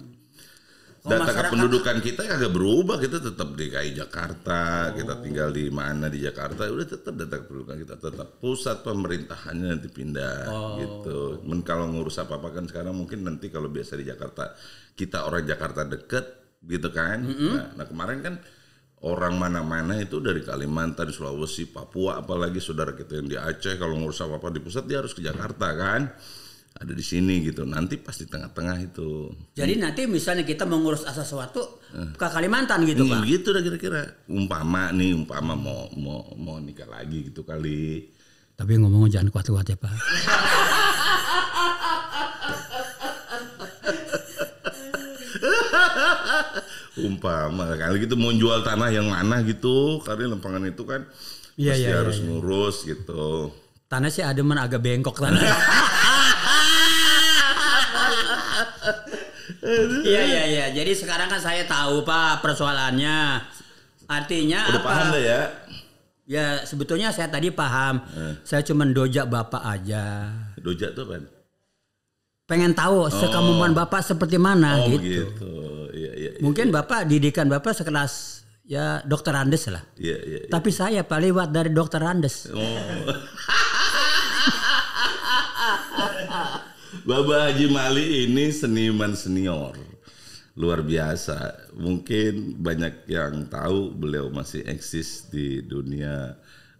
Kalau 1.02 1.18
Data 1.18 1.22
masyarakat- 1.26 1.50
kependudukan 1.50 1.96
kita 1.98 2.20
kagak 2.30 2.52
berubah, 2.54 2.96
kita 3.02 3.18
tetap 3.18 3.58
di 3.58 3.66
KI 3.66 3.90
Jakarta, 3.90 4.94
kita 4.94 5.18
tinggal 5.18 5.50
di 5.50 5.66
mana 5.66 6.06
di 6.06 6.22
Jakarta, 6.22 6.62
udah 6.70 6.86
tetap 6.86 7.18
data 7.18 7.42
kependudukan 7.42 7.74
kita 7.82 7.94
tetap 7.98 8.28
pusat 8.38 8.86
pemerintahannya 8.86 9.66
nanti 9.66 9.90
pindah 9.90 10.46
gitu. 10.78 11.42
Men 11.42 11.66
kalau 11.66 11.90
ngurus 11.90 12.22
apa 12.22 12.38
apa 12.38 12.54
kan 12.54 12.70
sekarang 12.70 12.94
mungkin 12.94 13.26
nanti 13.26 13.50
kalau 13.50 13.66
biasa 13.66 13.98
di 13.98 14.06
Jakarta 14.06 14.54
kita 14.94 15.26
orang 15.26 15.42
Jakarta 15.42 15.82
deket 15.82 16.26
gitu 16.62 16.94
kan. 16.94 17.18
Nah, 17.26 17.74
nah 17.74 17.86
kemarin 17.90 18.22
kan 18.22 18.34
orang 19.02 19.34
mana-mana 19.34 19.98
itu 19.98 20.18
dari 20.18 20.40
Kalimantan, 20.40 21.08
Sulawesi, 21.08 21.66
Papua, 21.66 22.16
apalagi 22.16 22.58
saudara 22.58 22.92
kita 22.92 23.14
yang 23.14 23.26
di 23.26 23.34
Aceh 23.34 23.74
kalau 23.74 23.96
ngurus 23.96 24.20
apa 24.20 24.36
apa 24.36 24.48
di 24.48 24.58
pusat 24.58 24.84
dia 24.84 24.98
harus 24.98 25.10
ke 25.10 25.20
Jakarta 25.20 25.72
kan. 25.72 26.08
Ada 26.72 26.90
di 26.90 27.02
sini 27.02 27.42
gitu. 27.42 27.62
Nanti 27.62 27.96
pasti 27.96 28.24
tengah-tengah 28.24 28.76
itu. 28.80 29.28
Jadi 29.52 29.76
nanti 29.76 30.06
misalnya 30.06 30.42
kita 30.42 30.64
mengurus 30.64 31.02
asal 31.02 31.20
sesuatu 31.20 31.78
ke 31.92 32.24
Kalimantan 32.24 32.82
gitu, 32.84 33.04
Hmm, 33.04 33.12
Pak. 33.12 33.20
gitu 33.28 33.48
dah 33.50 33.60
kira-kira. 33.60 34.00
Umpama 34.26 34.88
nih, 34.90 35.12
umpama 35.12 35.52
mau 35.52 35.86
mau 35.92 36.32
mau 36.34 36.56
nikah 36.56 36.86
lagi 36.86 37.28
gitu 37.28 37.42
kali. 37.42 38.08
Tapi 38.52 38.72
ngomong 38.78 39.06
jangan 39.06 39.28
kuat-kuat 39.28 39.66
ya, 39.66 39.76
Pak. 39.76 39.92
Umpama 46.92 47.72
kali 47.72 48.04
gitu 48.04 48.20
mau 48.20 48.28
jual 48.28 48.60
tanah 48.60 48.92
yang 48.92 49.08
mana 49.08 49.40
gitu, 49.46 50.00
karena 50.04 50.36
lempangan 50.36 50.60
itu 50.68 50.82
kan 50.84 51.08
Iya, 51.56 51.72
pasti 51.72 51.84
iya, 51.88 51.96
harus 52.00 52.16
iya, 52.16 52.24
iya. 52.24 52.28
ngurus 52.28 52.76
gitu. 52.84 53.24
Tanah 53.88 54.08
sih 54.08 54.24
ada 54.24 54.40
agak 54.40 54.80
bengkok 54.80 55.16
tanah. 55.20 55.40
Iya 60.02 60.22
iya 60.26 60.42
iya. 60.50 60.66
Jadi 60.74 60.92
sekarang 60.98 61.30
kan 61.30 61.38
saya 61.38 61.62
tahu 61.64 62.02
Pak 62.02 62.42
persoalannya. 62.42 63.38
Artinya 64.10 64.66
Udah 64.68 64.80
apa? 64.82 64.88
paham 64.90 65.06
dah 65.14 65.22
ya? 65.22 65.40
Ya 66.26 66.46
sebetulnya 66.66 67.14
saya 67.14 67.30
tadi 67.30 67.54
paham. 67.54 68.02
Saya 68.42 68.66
cuma 68.66 68.82
dojak 68.84 69.30
Bapak 69.30 69.62
aja. 69.62 70.34
Doja 70.58 70.90
tuh 70.92 71.06
kan? 71.06 71.22
Pengen 72.50 72.74
tahu 72.74 73.06
sekamuman 73.08 73.72
Bapak 73.72 74.02
seperti 74.02 74.36
mana 74.36 74.82
Oh 74.82 74.90
gitu. 74.90 75.30
gitu. 75.30 75.54
Mungkin 76.40 76.72
Bapak 76.72 77.04
didikan 77.10 77.50
Bapak 77.50 77.76
sekelas 77.76 78.42
ya 78.66 79.02
dokter 79.04 79.34
Andes 79.34 79.66
lah. 79.68 79.82
Iya 79.98 80.16
iya. 80.22 80.38
iya. 80.46 80.50
Tapi 80.50 80.70
saya 80.70 81.02
paling 81.02 81.34
lewat 81.34 81.48
dari 81.50 81.70
dokter 81.74 82.00
Andes. 82.02 82.48
Oh. 82.50 82.62
Baba 87.02 87.50
Haji 87.50 87.66
Mali 87.66 88.28
ini 88.28 88.54
seniman 88.54 89.18
senior. 89.18 89.74
Luar 90.54 90.84
biasa. 90.84 91.72
Mungkin 91.74 92.60
banyak 92.60 93.08
yang 93.10 93.48
tahu 93.48 93.90
beliau 93.96 94.28
masih 94.30 94.62
eksis 94.68 95.32
di 95.32 95.64
dunia 95.64 96.36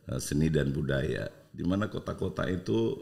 eh, 0.06 0.21
seni 0.23 0.52
dan 0.52 0.71
budaya. 0.71 1.26
Di 1.50 1.64
mana 1.66 1.88
kota-kota 1.90 2.47
itu 2.47 2.94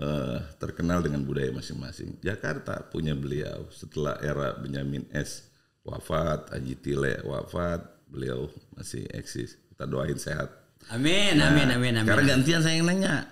eh, 0.00 0.38
terkenal 0.58 1.04
dengan 1.04 1.22
budaya 1.22 1.52
masing-masing. 1.54 2.18
Jakarta 2.24 2.82
punya 2.88 3.12
beliau 3.14 3.68
setelah 3.70 4.18
era 4.24 4.56
Benyamin 4.58 5.06
S 5.12 5.49
wafat, 5.84 6.52
Haji 6.52 6.74
Tile 6.80 7.22
wafat, 7.24 7.80
beliau 8.10 8.48
masih 8.76 9.06
eksis. 9.14 9.56
Kita 9.72 9.88
doain 9.88 10.18
sehat. 10.18 10.48
Amin 10.88 11.36
amin 11.36 11.68
amin 11.76 11.94
amin. 12.00 12.06
Sekarang 12.08 12.26
gantian 12.26 12.60
saya 12.64 12.74
yang 12.80 12.88
nanya. 12.88 13.28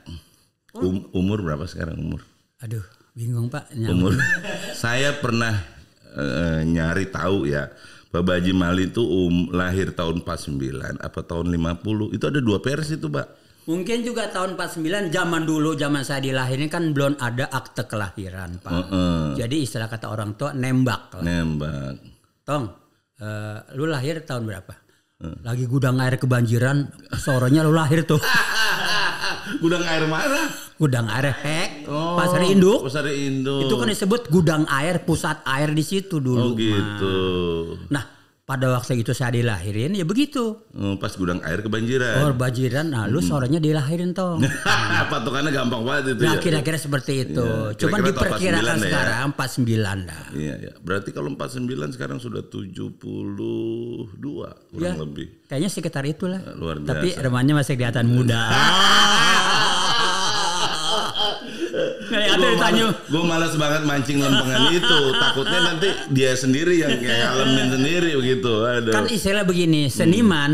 Um- 0.76 1.08
umur 1.16 1.40
berapa 1.40 1.64
sekarang 1.64 1.96
umur? 1.96 2.20
Aduh 2.60 2.84
bingung 3.16 3.48
Pak. 3.50 3.72
Nyamuk. 3.74 3.94
Umur. 3.96 4.12
saya 4.84 5.16
pernah 5.18 5.58
eh, 6.14 6.60
nyari 6.68 7.08
tahu 7.10 7.48
ya. 7.48 7.72
Bapak 8.08 8.40
Haji 8.40 8.52
Mali 8.56 8.88
itu 8.88 9.04
um, 9.04 9.52
lahir 9.52 9.92
tahun 9.92 10.24
49 10.24 10.96
apa 10.96 11.20
tahun 11.28 11.52
50. 11.52 12.16
Itu 12.16 12.24
ada 12.24 12.40
dua 12.40 12.56
versi 12.56 12.96
itu, 12.96 13.04
Pak. 13.12 13.26
Mungkin 13.68 14.00
juga 14.00 14.32
tahun 14.32 14.56
49 14.56 15.12
zaman 15.12 15.44
dulu 15.44 15.76
zaman 15.76 16.00
saya 16.00 16.24
dilahirin 16.24 16.72
kan 16.72 16.96
belum 16.96 17.20
ada 17.20 17.52
akte 17.52 17.84
kelahiran 17.84 18.56
Pak. 18.64 18.72
Heeh. 18.72 19.24
Jadi 19.44 19.56
istilah 19.60 19.92
kata 19.92 20.08
orang 20.08 20.40
tua 20.40 20.56
nembak. 20.56 21.20
lah. 21.20 21.20
Nembak. 21.20 22.00
Tong, 22.48 22.64
eh, 23.20 23.60
lu 23.76 23.84
lahir 23.84 24.24
tahun 24.24 24.48
berapa? 24.48 24.72
Lagi 25.44 25.68
gudang 25.68 26.00
air 26.00 26.16
kebanjiran, 26.16 26.88
sorenya 27.12 27.60
lu 27.60 27.76
lahir 27.76 28.08
tuh. 28.08 28.16
Gudang 29.64 29.80
air 29.84 30.04
mana? 30.04 30.48
Gudang 30.76 31.08
air 31.08 31.32
hek, 31.32 31.88
pasar 31.88 32.44
induk. 32.44 32.84
Pasar 32.84 33.08
Induk. 33.08 33.64
Itu 33.64 33.74
kan 33.80 33.88
disebut 33.88 34.28
gudang 34.28 34.68
air, 34.68 35.00
pusat 35.02 35.40
air 35.48 35.72
di 35.72 35.80
situ 35.80 36.20
dulu. 36.20 36.52
Oh 36.52 36.56
gitu. 36.56 37.16
Nah, 37.88 38.04
pada 38.48 38.72
waktu 38.72 38.96
itu 38.98 39.12
saya 39.12 39.28
dilahirin 39.30 39.92
ya 39.92 40.02
begitu. 40.02 40.56
Oh, 40.72 40.96
pas 40.96 41.12
gudang 41.12 41.36
air 41.44 41.60
kebanjiran. 41.60 42.24
Oh, 42.24 42.32
banjiran, 42.32 42.88
nah 42.88 43.04
lu 43.04 43.20
sorenya 43.20 43.60
dilahirin 43.60 44.10
tong. 44.10 44.40
Patokannya 45.12 45.52
gampang 45.52 45.84
banget 45.84 46.16
itu 46.16 46.24
Nah, 46.24 46.32
ya. 46.32 46.40
kira-kira 46.40 46.80
seperti 46.80 47.28
itu. 47.28 47.44
Iya, 47.44 47.76
Cuman 47.76 47.98
kira-kira 48.00 48.16
tahun 48.16 48.40
diperkirakan 48.40 48.64
49 48.64 48.80
ya. 48.80 48.88
sekarang 48.88 49.26
49 49.28 50.08
dah. 50.08 50.24
Iya, 50.32 50.54
ya. 50.58 50.72
Berarti 50.80 51.10
kalau 51.12 51.28
49 51.30 51.92
sekarang 51.92 52.18
sudah 52.18 52.40
72 52.40 52.96
kurang 54.72 54.80
Ya. 54.80 54.96
lebih. 54.96 55.26
Kayaknya 55.44 55.68
sekitar 55.68 56.04
itulah. 56.04 56.40
Luar 56.56 56.80
biasa. 56.80 56.88
Tapi 56.88 57.08
remanya 57.20 57.52
masih 57.54 57.76
kelihatan 57.76 58.08
muda. 58.08 58.40
Kayak 62.08 62.28
ada 62.34 62.46
ditanya, 62.48 62.84
Gue 63.04 63.22
malas 63.22 63.52
banget 63.54 63.82
mancing 63.84 64.18
lempengan 64.18 64.72
itu. 64.78 65.00
Takutnya 65.14 65.60
nanti 65.62 65.88
dia 66.10 66.32
sendiri 66.32 66.74
yang 66.78 66.96
kayak 66.96 67.36
ngalamin 67.36 67.68
sendiri 67.70 68.10
begitu. 68.14 68.52
Aduh. 68.60 68.92
kan 68.92 69.04
istilah 69.06 69.44
begini, 69.44 69.86
seniman 69.86 70.52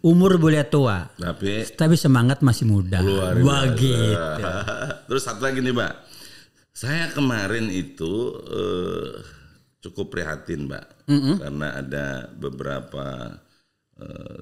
umur 0.00 0.38
boleh 0.38 0.62
tua, 0.64 1.10
Tapi 1.14 1.66
tapi 1.74 1.94
semangat 1.94 2.40
masih 2.40 2.64
muda. 2.64 3.02
luar 3.02 3.34
gitu. 3.74 4.14
Terus 5.10 5.22
satu 5.22 5.42
lagi 5.42 5.58
nih, 5.58 5.70
Mbak. 5.70 5.92
Saya 6.70 7.10
kemarin 7.10 7.68
itu 7.68 8.12
eh, 8.46 9.10
cukup 9.80 10.10
prihatin, 10.10 10.66
Mbak. 10.66 10.86
Karena 11.38 11.68
ada 11.76 12.06
beberapa 12.30 13.36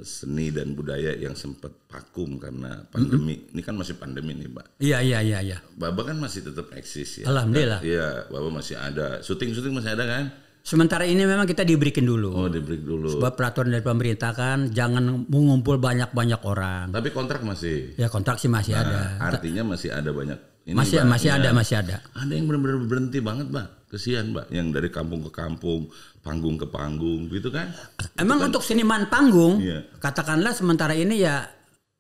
seni 0.03 0.49
dan 0.49 0.73
budaya 0.73 1.13
yang 1.13 1.37
sempat 1.37 1.71
vakum 1.87 2.41
karena 2.41 2.83
pandemi. 2.89 3.47
Ini 3.53 3.61
kan 3.61 3.77
masih 3.77 3.97
pandemi 3.97 4.33
nih, 4.33 4.49
Mbak. 4.49 4.67
Iya 4.81 4.99
iya 5.05 5.19
iya 5.21 5.39
iya. 5.45 5.59
Baba 5.77 6.03
kan 6.03 6.17
masih 6.17 6.41
tetap 6.43 6.73
eksis 6.73 7.23
ya. 7.23 7.29
Alhamdulillah. 7.29 7.81
Iya, 7.85 8.27
Baba 8.29 8.49
masih 8.49 8.77
ada. 8.77 9.21
Syuting-syuting 9.21 9.73
masih 9.77 9.93
ada 9.93 10.05
kan? 10.09 10.25
Sementara 10.63 11.03
ini 11.03 11.27
memang 11.27 11.43
kita 11.43 11.67
diberikan 11.67 12.07
dulu. 12.07 12.39
Oh, 12.39 12.47
di 12.47 12.63
break 12.63 12.87
dulu. 12.87 13.19
Sebab 13.19 13.35
peraturan 13.35 13.75
dari 13.75 13.83
pemerintah 13.83 14.31
kan 14.31 14.71
jangan 14.71 15.27
mengumpul 15.27 15.75
banyak-banyak 15.77 16.39
orang. 16.47 16.95
Tapi 16.95 17.11
kontrak 17.11 17.43
masih. 17.43 17.99
Ya 17.99 18.07
kontrak 18.07 18.39
sih 18.39 18.47
masih 18.47 18.79
Nah, 18.79 18.87
ada. 18.87 19.01
artinya 19.35 19.75
masih 19.75 19.91
ada 19.91 20.15
banyak. 20.15 20.39
Ini, 20.63 20.79
Masih 20.79 21.03
masih 21.03 21.35
ya. 21.35 21.43
ada 21.43 21.51
masih 21.51 21.75
ada. 21.83 21.99
Ada 22.15 22.39
yang 22.39 22.47
benar-benar 22.47 22.79
berhenti 22.87 23.19
banget, 23.19 23.51
Mbak. 23.51 23.82
Kesian, 23.93 24.33
Mbak. 24.33 24.49
Yang 24.49 24.67
dari 24.73 24.89
kampung 24.89 25.21
ke 25.21 25.31
kampung, 25.31 25.93
panggung 26.25 26.57
ke 26.57 26.65
panggung, 26.65 27.29
gitu 27.29 27.53
kan? 27.53 27.69
Emang 28.17 28.41
untuk 28.41 28.65
seniman 28.65 29.05
panggung, 29.13 29.61
Iya. 29.61 29.85
katakanlah 30.01 30.57
sementara 30.57 30.97
ini 30.97 31.21
ya 31.21 31.45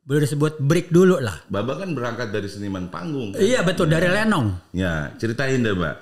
boleh 0.02 0.24
disebut 0.24 0.58
break 0.64 0.88
dulu 0.88 1.20
lah. 1.20 1.44
Baba 1.52 1.76
kan 1.76 1.92
berangkat 1.92 2.32
dari 2.32 2.48
seniman 2.48 2.88
panggung. 2.88 3.36
Kan? 3.36 3.44
Iya 3.44 3.60
betul 3.60 3.92
dari 3.92 4.08
Lenong. 4.08 4.72
Ya, 4.72 5.12
ceritain 5.20 5.60
deh, 5.60 5.76
Mbak. 5.76 5.96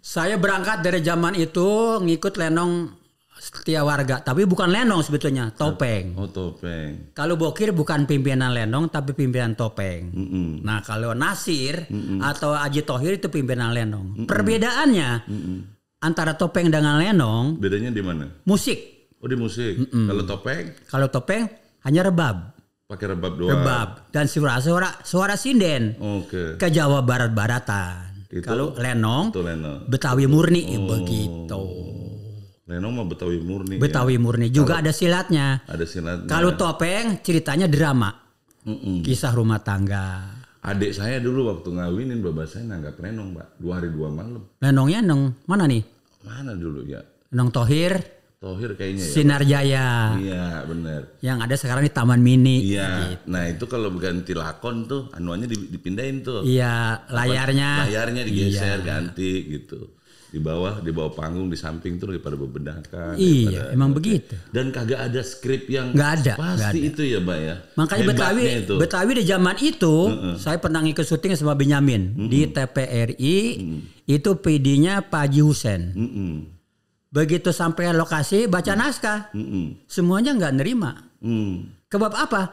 Saya 0.00 0.40
berangkat 0.40 0.80
dari 0.80 1.04
zaman 1.04 1.36
itu 1.36 2.00
ngikut 2.00 2.40
Lenong 2.40 3.03
setia 3.44 3.84
warga, 3.84 4.18
tapi 4.18 4.44
bukan 4.44 4.66
Lenong 4.66 5.04
sebetulnya, 5.04 5.52
Topeng. 5.52 6.16
Oh, 6.16 6.24
topeng. 6.26 7.12
Kalau 7.12 7.36
Bokir 7.36 7.70
bukan 7.70 8.08
pimpinan 8.08 8.48
Lenong 8.50 8.88
tapi 8.88 9.12
pimpinan 9.12 9.52
Topeng. 9.52 10.08
Mm-mm. 10.08 10.48
Nah 10.60 10.80
kalau 10.80 11.12
Nasir 11.12 11.84
atau 12.22 12.56
Aji 12.56 12.80
Tohir 12.82 13.20
itu 13.20 13.28
pimpinan 13.28 13.70
Lenong. 13.70 14.24
Perbedaannya 14.24 15.08
antara 16.00 16.32
Topeng 16.34 16.68
dengan 16.68 16.96
Lenong 16.96 17.60
Bedanya 17.60 17.92
di 17.92 18.00
mana? 18.00 18.24
musik. 18.42 19.12
Oh, 19.20 19.28
di 19.28 19.36
musik. 19.36 19.76
Kalau 19.88 20.22
topeng 20.22 20.64
Kalau 20.84 21.08
Topeng 21.08 21.44
hanya 21.82 22.00
rebab, 22.02 22.52
pakai 22.84 23.06
rebab 23.10 23.32
doang. 23.34 23.52
rebab 23.56 23.88
dan 24.08 24.24
suara 24.24 24.56
suara 24.58 25.00
suara 25.00 25.32
sinden 25.34 25.96
Oke. 25.98 26.56
ke 26.56 26.68
Jawa 26.68 27.00
Barat 27.00 27.32
Baratan. 27.32 28.24
Itu- 28.26 28.40
Kalau 28.42 28.72
Lenong 28.74 29.30
Itu 29.30 29.40
Leno. 29.40 29.84
Betawi 29.86 30.24
murni 30.26 30.64
begitu. 30.76 31.62
Leno 32.64 32.88
mah 32.88 33.04
Betawi 33.04 33.38
murni. 33.38 33.76
ya. 33.76 33.80
Betawi 33.80 34.16
murni 34.16 34.48
juga 34.48 34.80
ada 34.80 34.88
silatnya. 34.88 35.60
Ada 35.68 35.84
silatnya. 35.84 36.28
Kalau 36.28 36.56
Topeng 36.56 37.20
ceritanya 37.20 37.68
drama, 37.68 38.08
Mm-mm. 38.64 39.04
kisah 39.04 39.36
rumah 39.36 39.60
tangga. 39.60 40.32
Adik 40.64 40.96
saya 40.96 41.20
dulu 41.20 41.52
waktu 41.52 41.76
ngawinin 41.76 42.24
bapak 42.24 42.48
saya 42.48 42.64
nanggap 42.64 42.96
Lenong, 42.96 43.36
Mbak. 43.36 43.48
Dua 43.60 43.72
hari 43.76 43.92
dua 43.92 44.08
malam. 44.08 44.48
Lenongnya 44.58 45.04
neng 45.04 45.36
mana 45.44 45.68
nih? 45.68 45.84
Mana 46.24 46.56
dulu 46.56 46.88
ya? 46.88 47.04
Nong 47.36 47.52
Tohir, 47.52 48.00
Tohir 48.40 48.72
kayaknya 48.72 49.04
ya. 49.04 49.12
Sinar 49.12 49.42
Jaya. 49.44 49.88
Iya, 50.16 50.44
bener. 50.64 51.20
Yang 51.20 51.38
ada 51.44 51.54
sekarang 51.60 51.84
di 51.84 51.92
Taman 51.92 52.24
Mini. 52.24 52.64
Iya. 52.64 53.20
Nah, 53.28 53.44
itu 53.44 53.68
kalau 53.68 53.92
ganti 53.92 54.32
lakon 54.32 54.88
tuh 54.88 55.12
anuannya 55.12 55.52
di- 55.52 55.68
dipindahin 55.68 56.24
tuh. 56.24 56.40
Iya, 56.40 57.04
layarnya. 57.08 57.84
Layarnya 57.84 58.22
digeser, 58.24 58.80
Iya. 58.80 58.86
ganti 58.86 59.32
gitu. 59.52 60.00
Di 60.34 60.42
bawah, 60.42 60.82
di 60.82 60.90
bawah 60.90 61.14
panggung, 61.14 61.46
di 61.46 61.54
samping 61.54 61.94
tuh 61.94 62.10
daripada 62.10 62.34
bebedakan. 62.34 63.14
Iya, 63.14 63.70
daripada- 63.70 63.70
emang 63.70 63.94
begitu. 63.94 64.34
Dan 64.50 64.74
kagak 64.74 64.98
ada 64.98 65.22
skrip 65.22 65.70
yang 65.70 65.94
Nggak 65.94 66.10
ada, 66.10 66.32
pasti 66.34 66.58
nggak 66.58 66.70
ada. 66.74 66.88
itu 66.90 67.02
ya, 67.06 67.18
Mbak 67.22 67.38
ya. 67.38 67.54
Makanya 67.78 68.04
Betawi, 68.10 68.42
itu. 68.58 68.74
Betawi 68.74 69.10
di 69.14 69.24
zaman 69.24 69.56
itu, 69.62 69.94
saya 70.34 70.58
pernah 70.58 70.82
ngikut 70.82 71.06
syuting 71.06 71.38
sama 71.38 71.54
Benyamin 71.54 72.02
di 72.26 72.50
TPRI. 72.50 73.38
Itu 74.04 74.34
PD-nya 74.34 75.06
Pak 75.06 75.22
Haji 75.22 75.40
Husen. 75.40 75.80
Mm-mm. 75.94 76.32
Begitu 77.08 77.54
sampai 77.54 77.94
lokasi 77.94 78.50
baca 78.50 78.74
naskah, 78.74 79.30
Mm-mm. 79.30 79.86
semuanya 79.86 80.34
nggak 80.34 80.54
nerima. 80.58 80.98
Mm. 81.22 81.86
Kebab 81.86 82.10
apa? 82.10 82.50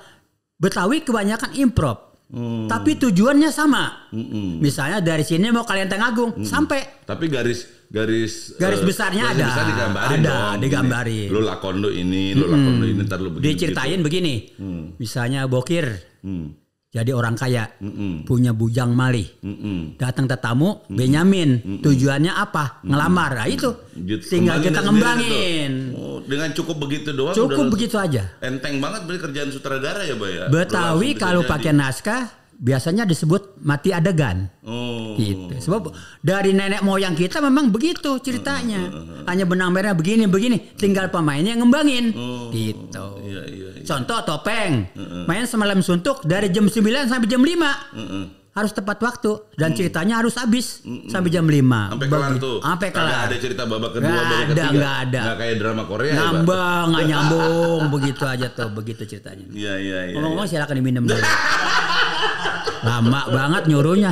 Betawi 0.56 1.02
kebanyakan 1.02 1.58
improv. 1.58 2.11
Hmm. 2.32 2.64
Tapi 2.66 2.96
tujuannya 2.96 3.52
sama. 3.52 4.08
Mm-mm. 4.10 4.64
Misalnya 4.64 5.04
dari 5.04 5.22
sini 5.22 5.52
mau 5.52 5.68
kalian 5.68 5.92
Agung 5.94 6.32
sampai 6.42 7.04
Tapi 7.04 7.28
garis 7.28 7.68
garis 7.92 8.56
Garis 8.56 8.80
eh, 8.80 8.88
besarnya 8.88 9.24
garis 9.30 9.36
ada. 9.36 9.48
besar 9.52 9.66
digambarin 9.68 10.18
Ada, 10.18 10.32
dong. 10.32 10.60
digambarin. 10.64 11.28
Lu 11.28 11.40
lakon 11.44 11.76
lu 11.78 11.90
ini, 11.92 12.32
lu 12.32 12.48
lakon 12.48 12.74
lu 12.80 12.86
ini, 12.88 13.02
ntar 13.04 13.20
lu 13.20 13.36
begini. 13.36 13.46
diceritain 13.46 14.00
begini. 14.00 14.36
Hmm. 14.56 14.84
Misalnya 14.96 15.44
Bokir 15.46 15.92
Hmm. 16.22 16.54
Jadi 16.92 17.16
orang 17.16 17.40
kaya, 17.40 17.72
Mm-mm. 17.80 18.28
punya 18.28 18.52
bujang 18.52 18.92
malih. 18.92 19.24
Mm-mm. 19.40 19.96
Datang 19.96 20.28
tetamu 20.28 20.84
Benyamin, 20.92 21.80
tujuannya 21.80 22.36
apa? 22.36 22.84
Ngelamar. 22.84 23.32
Nah 23.40 23.48
itu. 23.48 23.72
Gitu, 23.96 24.20
Tinggal 24.28 24.60
kita 24.60 24.84
ngembangin. 24.84 25.96
Oh, 25.96 26.20
dengan 26.20 26.52
cukup 26.52 26.84
begitu 26.84 27.16
doang 27.16 27.32
Cukup 27.32 27.72
begitu 27.72 27.96
aja. 27.96 28.36
enteng 28.44 28.84
banget 28.84 29.08
beli 29.08 29.24
kerjaan 29.24 29.56
sutradara 29.56 30.04
ya, 30.04 30.20
Mbak 30.20 30.30
ya. 30.36 30.46
Betawi 30.52 31.16
kalau 31.16 31.48
pakai 31.48 31.72
naskah 31.72 32.41
biasanya 32.62 33.10
disebut 33.10 33.58
mati 33.66 33.90
adegan. 33.90 34.46
Oh. 34.62 35.18
Gitu. 35.18 35.58
Sebab 35.58 35.90
dari 36.22 36.54
nenek 36.54 36.86
moyang 36.86 37.18
kita 37.18 37.42
memang 37.42 37.74
begitu 37.74 38.22
ceritanya. 38.22 38.86
Hmm, 38.86 39.26
Hanya 39.26 39.50
benang 39.50 39.74
merah 39.74 39.98
begini 39.98 40.30
begini, 40.30 40.78
tinggal 40.78 41.10
pemainnya 41.10 41.58
yang 41.58 41.66
ngembangin. 41.66 42.14
Oh. 42.14 42.54
Gitu. 42.54 43.06
Iya, 43.26 43.42
iya, 43.50 43.70
iya. 43.82 43.84
Contoh 43.84 44.22
topeng. 44.22 44.94
Main 45.26 45.50
semalam 45.50 45.82
suntuk 45.82 46.22
dari 46.22 46.54
jam 46.54 46.70
9 46.70 47.10
sampai 47.10 47.28
jam 47.28 47.42
5. 47.42 48.41
Harus 48.52 48.76
tepat 48.76 49.00
waktu 49.00 49.32
dan 49.56 49.72
ceritanya 49.72 50.20
harus 50.20 50.36
habis 50.36 50.84
sampai 51.08 51.32
jam 51.32 51.48
5. 51.48 51.56
Hmm. 51.56 51.96
Sampai 51.96 52.08
kelar 52.12 52.32
tuh. 52.36 52.58
Sampai 52.60 52.88
kelar. 52.92 53.32
ada 53.32 53.36
cerita 53.40 53.64
babak 53.64 53.96
kedua, 53.96 54.12
Nggak 54.12 54.20
babak 54.20 54.36
ada, 54.36 54.44
ketiga. 54.52 54.68
nggak 54.76 54.96
ada. 55.00 55.22
Nggak 55.24 55.38
kayak 55.40 55.56
drama 55.56 55.84
Korea 55.88 56.12
ya, 56.12 56.12
Pak? 56.12 56.24
Nambah, 56.28 56.80
nggak 56.92 57.06
nyambung, 57.08 57.82
begitu 57.96 58.24
aja 58.28 58.48
tuh, 58.52 58.70
begitu 58.76 59.02
ceritanya. 59.08 59.46
Iya, 59.48 59.74
iya, 59.80 60.00
iya. 60.12 60.16
Ngomong-ngomong 60.20 60.48
silakan 60.52 60.76
diminum 60.78 61.04
dulu. 61.08 61.24
Lama 62.92 63.22
banget 63.32 63.64
nyuruhnya. 63.72 64.12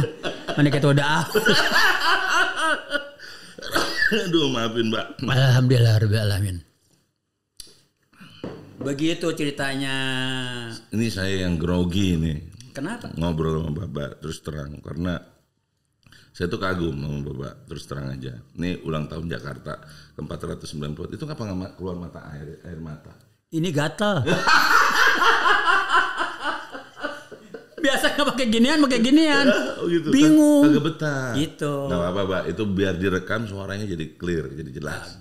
Mana 0.55 0.69
kita 0.71 0.87
udah 0.87 1.27
Aduh, 4.09 4.49
maafin, 4.49 4.87
Mbak. 4.89 5.05
Alhamdulillah 5.21 5.95
Rabbil 5.99 6.21
Alamin. 6.23 6.57
Begitu 8.79 9.27
ceritanya. 9.35 9.95
Ini 10.89 11.07
saya 11.11 11.43
yang 11.43 11.59
grogi 11.59 12.15
nih. 12.15 12.37
Kenapa? 12.75 13.11
ngobrol 13.17 13.65
sama 13.65 13.85
Bapak 13.85 14.21
terus 14.21 14.39
terang 14.45 14.77
karena 14.81 15.19
saya 16.29 16.47
tuh 16.47 16.61
kagum 16.61 16.95
sama 16.95 17.19
Bapak 17.25 17.53
terus 17.67 17.83
terang 17.89 18.07
aja. 18.13 18.37
Ini 18.55 18.85
ulang 18.85 19.09
tahun 19.09 19.27
Jakarta 19.27 19.81
ke 20.15 20.21
490 20.21 21.15
itu 21.17 21.23
ngapa 21.25 21.43
nggak 21.43 21.73
keluar 21.81 21.95
mata 21.97 22.21
air 22.31 22.61
air 22.63 22.79
mata? 22.79 23.11
Ini 23.49 23.69
gatel. 23.73 24.23
Biasa 27.79 28.05
nggak 28.13 28.27
pakai 28.35 28.45
ginian, 28.51 28.77
pakai 28.83 28.99
ginian. 29.01 29.47
Oh 29.79 29.87
gitu. 29.87 30.11
Bingung. 30.11 30.67
Kagak 30.67 30.83
betah. 30.83 31.31
Gitu. 31.39 31.73
Nggak 31.87 31.99
apa-apa, 32.03 32.21
Pak. 32.27 32.43
Itu 32.51 32.67
biar 32.67 32.99
direkam 32.99 33.47
suaranya 33.47 33.87
jadi 33.87 34.05
clear, 34.19 34.51
jadi 34.51 34.69
jelas. 34.75 35.15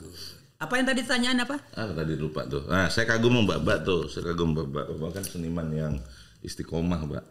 Apa 0.58 0.74
yang 0.74 0.90
tadi 0.90 1.06
ditanyain 1.06 1.38
apa? 1.38 1.62
Ah 1.78 1.86
tadi 1.94 2.18
lupa 2.18 2.42
tuh. 2.50 2.66
Nah, 2.66 2.90
saya 2.90 3.06
kagum 3.06 3.30
sama 3.38 3.54
Bapak 3.54 3.86
tuh. 3.86 4.10
Saya 4.10 4.34
kagum 4.34 4.50
sama 4.50 4.66
Bapak. 4.66 4.84
Bapak 4.98 5.10
kan 5.14 5.24
seniman 5.30 5.70
yang 5.70 5.94
istiqomah, 6.40 7.00
Pak. 7.04 7.24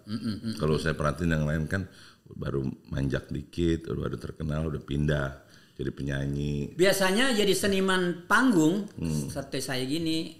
Kalau 0.58 0.76
saya 0.78 0.94
perhatiin 0.94 1.32
yang 1.32 1.48
lain 1.48 1.66
kan 1.66 1.88
baru 2.28 2.64
manjak 2.92 3.32
dikit, 3.32 3.88
baru 3.88 4.20
terkenal, 4.20 4.68
udah 4.68 4.84
pindah 4.84 5.30
jadi 5.78 5.92
penyanyi. 5.94 6.76
Biasanya 6.76 7.32
jadi 7.32 7.54
seniman 7.54 8.26
panggung 8.26 8.90
Hmm. 8.98 9.30
seperti 9.30 9.62
saya 9.62 9.86
gini 9.86 10.36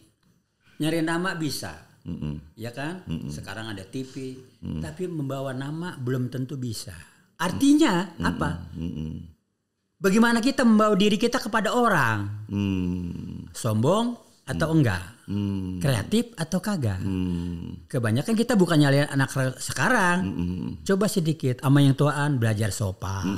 nyari 0.78 1.02
nama 1.02 1.34
bisa, 1.34 1.74
Mm-mm. 2.06 2.54
ya 2.54 2.70
kan? 2.70 3.02
Hmm. 3.06 3.30
Sekarang 3.30 3.72
ada 3.72 3.82
TV, 3.82 4.38
tapi 4.82 5.10
membawa 5.10 5.54
nama 5.54 5.98
belum 5.98 6.30
tentu 6.30 6.58
bisa. 6.58 6.94
Artinya 7.38 8.14
Hmm. 8.18 8.26
apa? 8.26 8.50
Mm-mm. 8.74 9.14
Bagaimana 9.98 10.38
kita 10.38 10.62
membawa 10.62 10.94
diri 10.94 11.18
kita 11.18 11.42
kepada 11.42 11.74
orang? 11.74 12.46
Hmm. 12.50 13.50
Sombong 13.50 14.14
atau 14.46 14.70
enggak? 14.70 15.17
Hmm. 15.28 15.84
Kreatif 15.84 16.32
atau 16.40 16.64
kagak? 16.64 17.04
Hmm. 17.04 17.84
Kebanyakan 17.92 18.32
kita 18.32 18.56
bukan 18.56 18.80
nyalain 18.80 19.12
anak 19.12 19.28
sekarang. 19.60 20.24
Coba 20.88 21.12
sedikit 21.12 21.60
sama 21.60 21.84
yang 21.84 22.00
tuaan 22.00 22.40
belajar 22.40 22.72
sopan, 22.72 23.36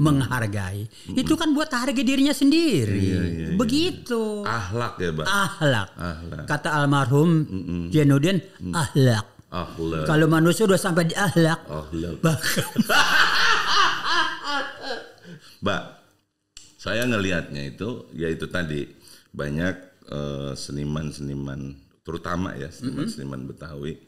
menghargai. 0.00 0.88
Itu 1.12 1.36
kan 1.36 1.52
buat 1.52 1.68
harga 1.68 2.00
dirinya 2.00 2.32
sendiri. 2.32 3.52
Begitu. 3.60 4.48
Ahlak 4.48 4.96
ya, 4.96 5.12
Pak. 5.12 5.26
Ahlak. 5.28 5.88
Ahlak. 6.00 6.44
Kata 6.48 6.72
almarhum 6.72 7.44
Jainuddin, 7.92 8.40
ahlak. 8.72 9.36
Ahlak. 9.52 10.08
Kalau 10.08 10.26
manusia 10.32 10.64
udah 10.64 10.80
sampai 10.80 11.04
di 11.04 11.14
ahlak, 11.14 11.60
Ahlak. 11.68 12.16
Mbak, 15.60 15.82
saya 16.80 17.04
ngelihatnya 17.04 17.76
itu 17.76 18.08
ya 18.14 18.28
itu 18.30 18.46
tadi 18.48 18.86
banyak 19.36 19.95
eh, 20.10 20.52
seniman-seniman 20.54 21.74
terutama 22.06 22.54
ya 22.54 22.70
seniman-seniman 22.70 23.46
Betawi 23.50 23.98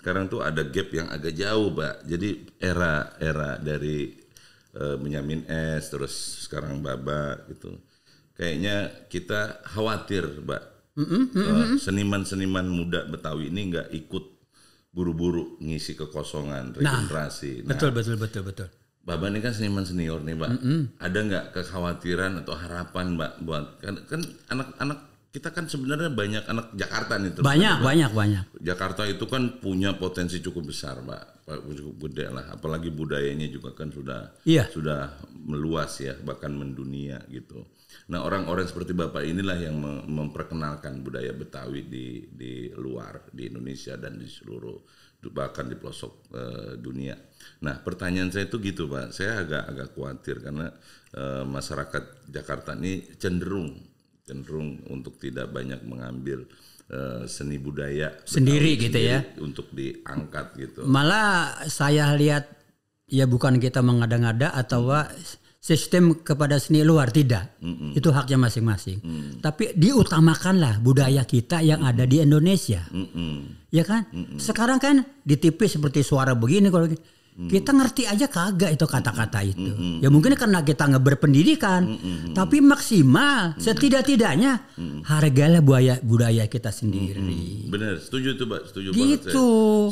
sekarang 0.00 0.30
tuh 0.30 0.40
ada 0.40 0.62
gap 0.64 0.88
yang 0.94 1.12
agak 1.12 1.34
jauh, 1.34 1.74
Mbak. 1.74 2.08
Jadi 2.08 2.28
era-era 2.56 3.58
dari 3.58 4.16
eh, 4.72 4.96
Benyamin 4.96 5.44
S 5.50 5.90
terus 5.90 6.46
sekarang 6.46 6.80
Baba 6.80 7.42
gitu. 7.50 7.74
Kayaknya 8.32 8.88
kita 9.12 9.60
khawatir, 9.68 10.24
Mbak. 10.40 10.62
Eh, 11.00 11.76
Seniman-seniman 11.76 12.64
muda 12.64 13.04
Betawi 13.04 13.52
ini 13.52 13.76
nggak 13.76 13.92
ikut 13.92 14.24
buru-buru 14.90 15.60
ngisi 15.62 15.94
kekosongan 15.94 16.80
regenerasi. 16.80 17.62
Nah, 17.62 17.76
betul 17.76 17.90
betul 17.94 18.16
betul 18.16 18.42
betul. 18.48 18.68
Bapak 19.00 19.32
ini 19.32 19.40
kan 19.40 19.52
seniman 19.52 19.84
senior 19.84 20.20
nih, 20.24 20.36
Mbak. 20.36 20.50
Ada 20.96 21.18
nggak 21.18 21.44
kekhawatiran 21.56 22.40
atau 22.40 22.56
harapan, 22.56 23.16
Mbak, 23.20 23.32
buat 23.44 23.64
kan 23.84 23.94
kan 24.08 24.20
anak-anak 24.48 25.09
kita 25.30 25.54
kan 25.54 25.70
sebenarnya 25.70 26.10
banyak 26.10 26.42
anak 26.50 26.74
Jakarta 26.74 27.14
nih 27.14 27.30
terus 27.30 27.46
Banyak 27.46 27.76
banyak 27.86 28.10
banyak. 28.10 28.44
Jakarta 28.58 29.06
itu 29.06 29.24
kan 29.30 29.62
punya 29.62 29.94
potensi 29.94 30.42
cukup 30.42 30.74
besar, 30.74 30.98
Mbak. 31.06 31.46
Cukup 31.70 32.10
gede 32.10 32.30
lah, 32.30 32.54
apalagi 32.54 32.90
budayanya 32.90 33.46
juga 33.46 33.70
kan 33.74 33.90
sudah 33.94 34.34
Iya. 34.42 34.66
sudah 34.70 35.18
meluas 35.46 35.98
ya, 36.02 36.18
bahkan 36.22 36.50
mendunia 36.50 37.22
gitu. 37.30 37.62
Nah, 38.10 38.22
orang-orang 38.22 38.66
seperti 38.66 38.90
Bapak 38.94 39.22
inilah 39.22 39.58
yang 39.58 39.78
mem- 39.78 40.06
memperkenalkan 40.06 41.02
budaya 41.02 41.30
Betawi 41.30 41.86
di 41.86 42.26
di 42.30 42.70
luar, 42.74 43.30
di 43.30 43.50
Indonesia 43.50 43.94
dan 43.98 44.18
di 44.18 44.26
seluruh 44.26 44.78
bahkan 45.30 45.66
di 45.70 45.76
pelosok 45.78 46.12
eh, 46.34 46.72
dunia. 46.78 47.14
Nah, 47.66 47.78
pertanyaan 47.82 48.30
saya 48.34 48.46
itu 48.50 48.58
gitu, 48.62 48.86
Pak. 48.90 49.14
Saya 49.14 49.42
agak 49.46 49.62
agak 49.68 49.88
khawatir 49.94 50.42
karena 50.42 50.70
eh, 51.14 51.44
masyarakat 51.46 52.30
Jakarta 52.30 52.74
ini 52.78 53.14
cenderung 53.18 53.89
cenderung 54.30 54.78
untuk 54.86 55.18
tidak 55.18 55.50
banyak 55.50 55.82
mengambil 55.82 56.46
eh, 56.86 57.26
seni 57.26 57.58
budaya 57.58 58.14
Sendiri 58.22 58.78
gitu 58.78 58.94
ya. 58.94 59.26
sendiri 59.26 59.42
untuk 59.42 59.66
diangkat 59.74 60.46
gitu. 60.54 60.80
Malah 60.86 61.66
saya 61.66 62.14
lihat 62.14 62.46
ya 63.10 63.26
bukan 63.26 63.58
kita 63.58 63.82
mengada-ngada 63.82 64.54
atau 64.54 64.86
sistem 65.60 66.16
kepada 66.22 66.56
seni 66.56 66.86
luar 66.86 67.10
tidak. 67.10 67.58
Itu 67.92 68.14
haknya 68.14 68.38
masing-masing. 68.40 69.02
Tapi 69.42 69.74
diutamakanlah 69.76 70.78
budaya 70.80 71.26
kita 71.26 71.60
yang 71.60 71.82
ada 71.84 72.06
di 72.06 72.22
Indonesia. 72.22 72.86
Mm-mm. 72.94 73.68
Ya 73.74 73.82
kan? 73.84 74.06
Sekarang 74.40 74.78
kan 74.80 75.02
di 75.26 75.36
TV 75.36 75.58
seperti 75.68 76.00
suara 76.00 76.32
begini 76.38 76.70
kalau 76.72 76.88
kita 77.46 77.70
ngerti 77.70 78.04
aja 78.04 78.26
kagak 78.26 78.70
itu 78.70 78.84
kata-kata 78.84 79.40
itu. 79.42 79.70
Ya 79.98 80.08
mungkin 80.08 80.34
karena 80.34 80.60
kita 80.60 80.84
nggak 80.86 81.04
berpendidikan, 81.06 81.86
tapi 82.30 82.60
maksimal 82.60 83.54
setidak-tidaknya 83.56 84.60
hargailah 85.02 85.60
budaya 85.60 85.96
budaya 86.00 86.44
kita 86.44 86.68
sendiri. 86.68 87.22
Bener, 87.66 87.96
setuju 87.96 88.34
tuh, 88.34 88.46
Pak. 88.46 88.60
Setuju 88.66 88.88
Gitu. 88.90 88.98
banget 88.98 89.20
saya. 89.22 89.40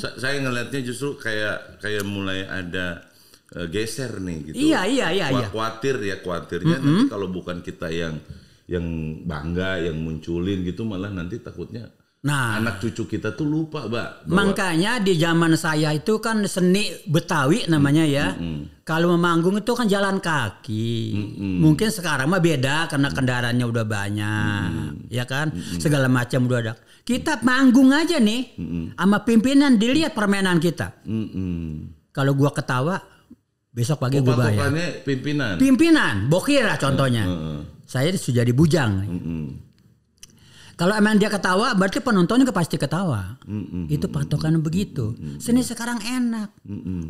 Sa- 0.03 0.17
Saya 0.19 0.37
ngelihatnya 0.41 0.81
justru 0.83 1.15
kayak 1.15 1.57
kayak 1.79 2.05
mulai 2.05 2.43
ada 2.43 3.07
eh, 3.49 3.65
geser 3.67 4.19
nih 4.19 4.39
gitu. 4.45 4.57
Iya, 4.67 4.85
iya, 4.85 5.07
iya, 5.09 5.27
iya. 5.31 5.49
Khawatir 5.49 5.97
ya, 6.03 6.21
khawatirnya 6.21 6.77
nanti 6.79 7.09
kalau 7.09 7.29
bukan 7.29 7.61
kita 7.61 7.89
yang 7.89 8.21
yang 8.69 8.85
bangga, 9.25 9.81
yang 9.81 9.97
munculin 9.97 10.61
gitu 10.61 10.85
malah 10.85 11.09
nanti 11.09 11.41
takutnya 11.41 11.89
Nah, 12.19 12.59
anak 12.59 12.83
cucu 12.83 13.07
kita 13.07 13.31
tuh 13.31 13.47
lupa, 13.47 13.87
Mbak. 13.87 14.27
bahwa- 14.27 14.51
Makanya 14.51 14.99
di 14.99 15.15
zaman 15.15 15.55
saya 15.55 15.95
itu 15.95 16.19
kan 16.19 16.43
seni 16.45 16.91
Betawi 17.07 17.71
namanya 17.71 18.03
ya. 18.03 18.35
Kalau 18.83 19.15
memanggung 19.15 19.55
itu 19.55 19.71
kan 19.71 19.87
jalan 19.87 20.19
kaki. 20.19 21.15
Mungkin 21.63 21.89
sekarang 21.89 22.27
mah 22.27 22.43
beda 22.43 22.91
karena 22.91 23.09
kendaraannya 23.09 23.63
udah 23.63 23.85
banyak, 23.87 24.69
ya 25.09 25.23
kan? 25.25 25.51
Segala 25.79 26.09
macam 26.09 26.43
udah 26.45 26.59
ada. 26.61 26.73
Kita 27.01 27.39
manggung 27.41 27.89
aja 27.89 28.19
nih, 28.19 28.59
sama 28.93 29.23
pimpinan 29.23 29.79
dilihat 29.79 30.11
permainan 30.11 30.59
kita. 30.59 30.99
Mm-mm. 31.05 31.95
Kalau 32.11 32.35
gua 32.35 32.51
ketawa, 32.51 32.99
besok 33.71 34.03
pagi 34.03 34.19
Oh, 34.19 34.27
gua 34.27 34.43
bayar. 34.43 34.75
pimpinan. 35.01 35.55
Pimpinan, 35.55 36.27
bokira 36.27 36.75
contohnya. 36.75 37.25
Heeh. 37.25 37.59
Saya 37.87 38.11
sudah 38.13 38.43
bujang. 38.51 39.07
Mm-mm. 40.79 40.81
Kalau 40.81 40.95
emang 40.95 41.19
dia 41.19 41.27
ketawa, 41.27 41.75
berarti 41.75 41.99
penontonnya 41.99 42.47
juga 42.47 42.55
pasti 42.55 42.79
ketawa. 42.79 43.35
Itu 43.91 44.07
patokan 44.07 44.63
begitu. 44.63 45.11
Seni 45.37 45.67
sekarang 45.67 45.99
enak. 45.99 46.55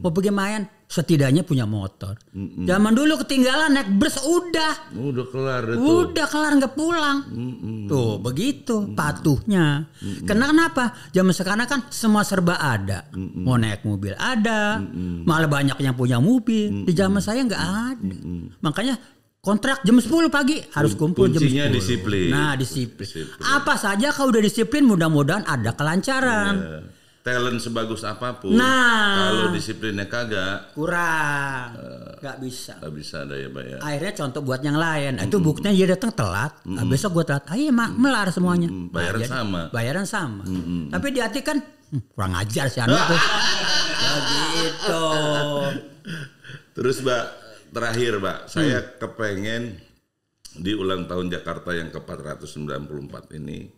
Mau 0.00 0.08
pergi 0.08 0.32
main, 0.32 0.64
setidaknya 0.88 1.44
punya 1.44 1.68
motor. 1.68 2.16
Zaman 2.64 2.96
dulu 2.96 3.20
ketinggalan 3.20 3.76
naik 3.76 3.92
bus 3.94 4.16
udah, 4.18 4.72
Udah 4.96 5.26
kelar 5.28 5.62
itu. 5.68 5.84
udah 5.84 6.26
kelar 6.26 6.52
nggak 6.56 6.72
pulang. 6.72 7.18
Tuh 7.84 8.16
begitu 8.18 8.88
patuhnya. 8.96 9.84
Karena 10.24 10.48
kenapa? 10.48 10.96
Zaman 11.12 11.36
sekarang 11.36 11.68
kan 11.68 11.84
semua 11.92 12.24
serba 12.24 12.56
ada. 12.56 13.04
Mau 13.12 13.60
naik 13.60 13.84
mobil 13.84 14.16
ada, 14.16 14.80
malah 15.28 15.44
banyak 15.44 15.76
yang 15.76 15.92
punya 15.92 16.16
mobil. 16.16 16.88
Di 16.88 16.96
zaman 16.96 17.20
saya 17.20 17.44
nggak 17.44 17.64
ada. 17.92 18.16
Makanya 18.64 18.96
kontrak 19.38 19.80
jam 19.80 19.94
10 19.94 20.08
pagi 20.28 20.58
harus 20.72 20.92
kumpul 20.92 21.30
jam 21.30 21.38
10. 21.38 21.46
Kuncinya 21.46 21.66
disiplin. 21.68 22.28
Nah, 22.28 22.52
disiplin. 22.54 23.06
Disiplin. 23.06 23.44
Apa 23.44 23.74
saja 23.74 24.10
kalau 24.10 24.30
udah 24.30 24.42
disiplin 24.42 24.82
mudah-mudahan 24.82 25.44
ada 25.44 25.70
kelancaran. 25.72 26.54
Eh, 26.58 26.82
Talent 27.18 27.60
sebagus 27.60 28.02
apa 28.02 28.40
pun, 28.40 28.56
Nah. 28.56 29.28
kalau 29.28 29.46
disiplinnya 29.52 30.08
kagak, 30.08 30.72
Kurang. 30.72 31.76
Nggak 32.18 32.36
bisa. 32.40 32.72
nggak 32.80 32.94
bisa 32.94 33.16
ada 33.22 33.36
ya, 33.36 33.48
Pak 33.48 33.62
ya. 33.62 33.76
Akhirnya 33.78 34.12
contoh 34.16 34.40
buat 34.40 34.60
yang 34.60 34.74
lain. 34.74 35.20
Itu 35.20 35.36
buktinya 35.38 35.70
dia 35.70 35.92
datang 35.92 36.10
telat. 36.10 36.56
Nah, 36.64 36.82
besok 36.82 37.14
gue 37.14 37.24
telat. 37.26 37.44
Ayo 37.48 37.68
mak 37.68 37.92
melar 37.92 38.32
semuanya. 38.32 38.66
Nah, 38.66 38.88
bayaran 38.88 39.20
jadi 39.20 39.28
sama. 39.28 39.60
Bayaran 39.68 40.06
sama. 40.08 40.42
Tapi 40.88 41.06
di 41.10 41.20
hati 41.20 41.40
kan 41.42 41.58
"Hmm, 41.60 42.00
kurang 42.08 42.32
ajar 42.34 42.64
sih 42.66 42.80
anak 42.80 42.96
tuh. 43.06 43.20
Begitu. 44.00 45.04
Terus 46.74 46.96
Mbak, 47.02 47.22
terakhir 47.78 48.12
Mbak, 48.18 48.38
saya 48.50 48.78
Hmm. 48.82 48.90
kepengen 48.98 49.62
di 50.58 50.72
ulang 50.74 51.06
tahun 51.06 51.30
Jakarta 51.30 51.70
yang 51.70 51.94
ke-494 51.94 53.30
ini, 53.38 53.70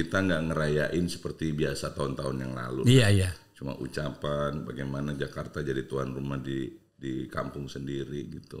kita 0.00 0.24
nggak 0.24 0.42
ngerayain 0.48 1.04
seperti 1.04 1.52
biasa 1.52 1.92
tahun-tahun 1.92 2.36
yang 2.40 2.52
lalu. 2.56 2.82
Iya 2.88 3.08
iya. 3.12 3.30
Cuma 3.52 3.76
ucapan 3.76 4.64
bagaimana 4.64 5.12
Jakarta 5.12 5.60
jadi 5.60 5.84
tuan 5.84 6.16
rumah 6.16 6.40
di 6.40 6.72
di 6.96 7.28
kampung 7.28 7.68
sendiri 7.68 8.24
gitu. 8.32 8.56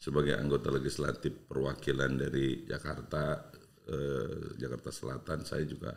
Sebagai 0.00 0.36
anggota 0.36 0.72
legislatif 0.72 1.44
perwakilan 1.44 2.16
dari 2.16 2.64
Jakarta 2.64 3.52
eh, 3.86 4.56
Jakarta 4.58 4.90
Selatan 4.90 5.44
saya 5.44 5.62
juga 5.68 5.94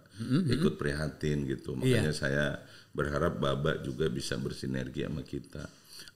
ikut 0.52 0.76
prihatin 0.76 1.48
gitu. 1.48 1.74
Makanya 1.80 2.12
saya 2.12 2.60
berharap 2.92 3.40
Babak 3.40 3.82
juga 3.82 4.12
bisa 4.12 4.36
bersinergi 4.36 5.08
sama 5.08 5.24
kita. 5.24 5.64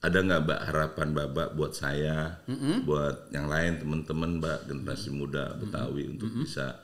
Ada 0.04 0.18
nggak 0.20 0.40
Mbak 0.44 0.60
harapan 0.68 1.08
Babak 1.16 1.48
buat 1.56 1.72
saya, 1.72 2.44
buat 2.84 3.32
yang 3.32 3.48
lain 3.48 3.80
teman-teman 3.80 4.36
Mbak 4.36 4.58
generasi 4.68 5.08
muda 5.08 5.56
Betawi 5.56 6.12
untuk 6.12 6.28
bisa 6.28 6.76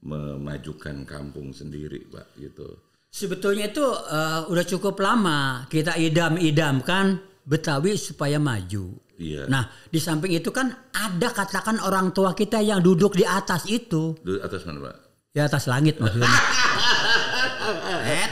memajukan 0.00 1.04
kampung 1.04 1.52
sendiri, 1.52 2.08
Mbak 2.08 2.26
gitu. 2.40 2.68
Sebetulnya 3.12 3.68
itu 3.68 3.84
eh, 3.84 4.40
udah 4.48 4.64
cukup 4.64 4.96
lama 5.04 5.68
kita 5.68 6.00
idam-idamkan 6.00 7.20
Betawi 7.44 8.00
supaya 8.00 8.40
maju. 8.40 8.96
Iya. 9.20 9.46
Nah, 9.46 9.68
di 9.92 10.00
samping 10.00 10.32
itu 10.32 10.48
kan 10.48 10.72
ada 10.96 11.28
katakan 11.30 11.78
orang 11.84 12.10
tua 12.16 12.32
kita 12.32 12.58
yang 12.58 12.80
duduk 12.80 13.14
di 13.14 13.28
atas 13.28 13.68
itu. 13.68 14.16
Di 14.24 14.40
atas 14.40 14.64
mana, 14.64 14.88
Pak? 14.88 14.96
Di 15.30 15.40
atas 15.44 15.68
langit 15.68 16.00
maksudnya. 16.00 16.32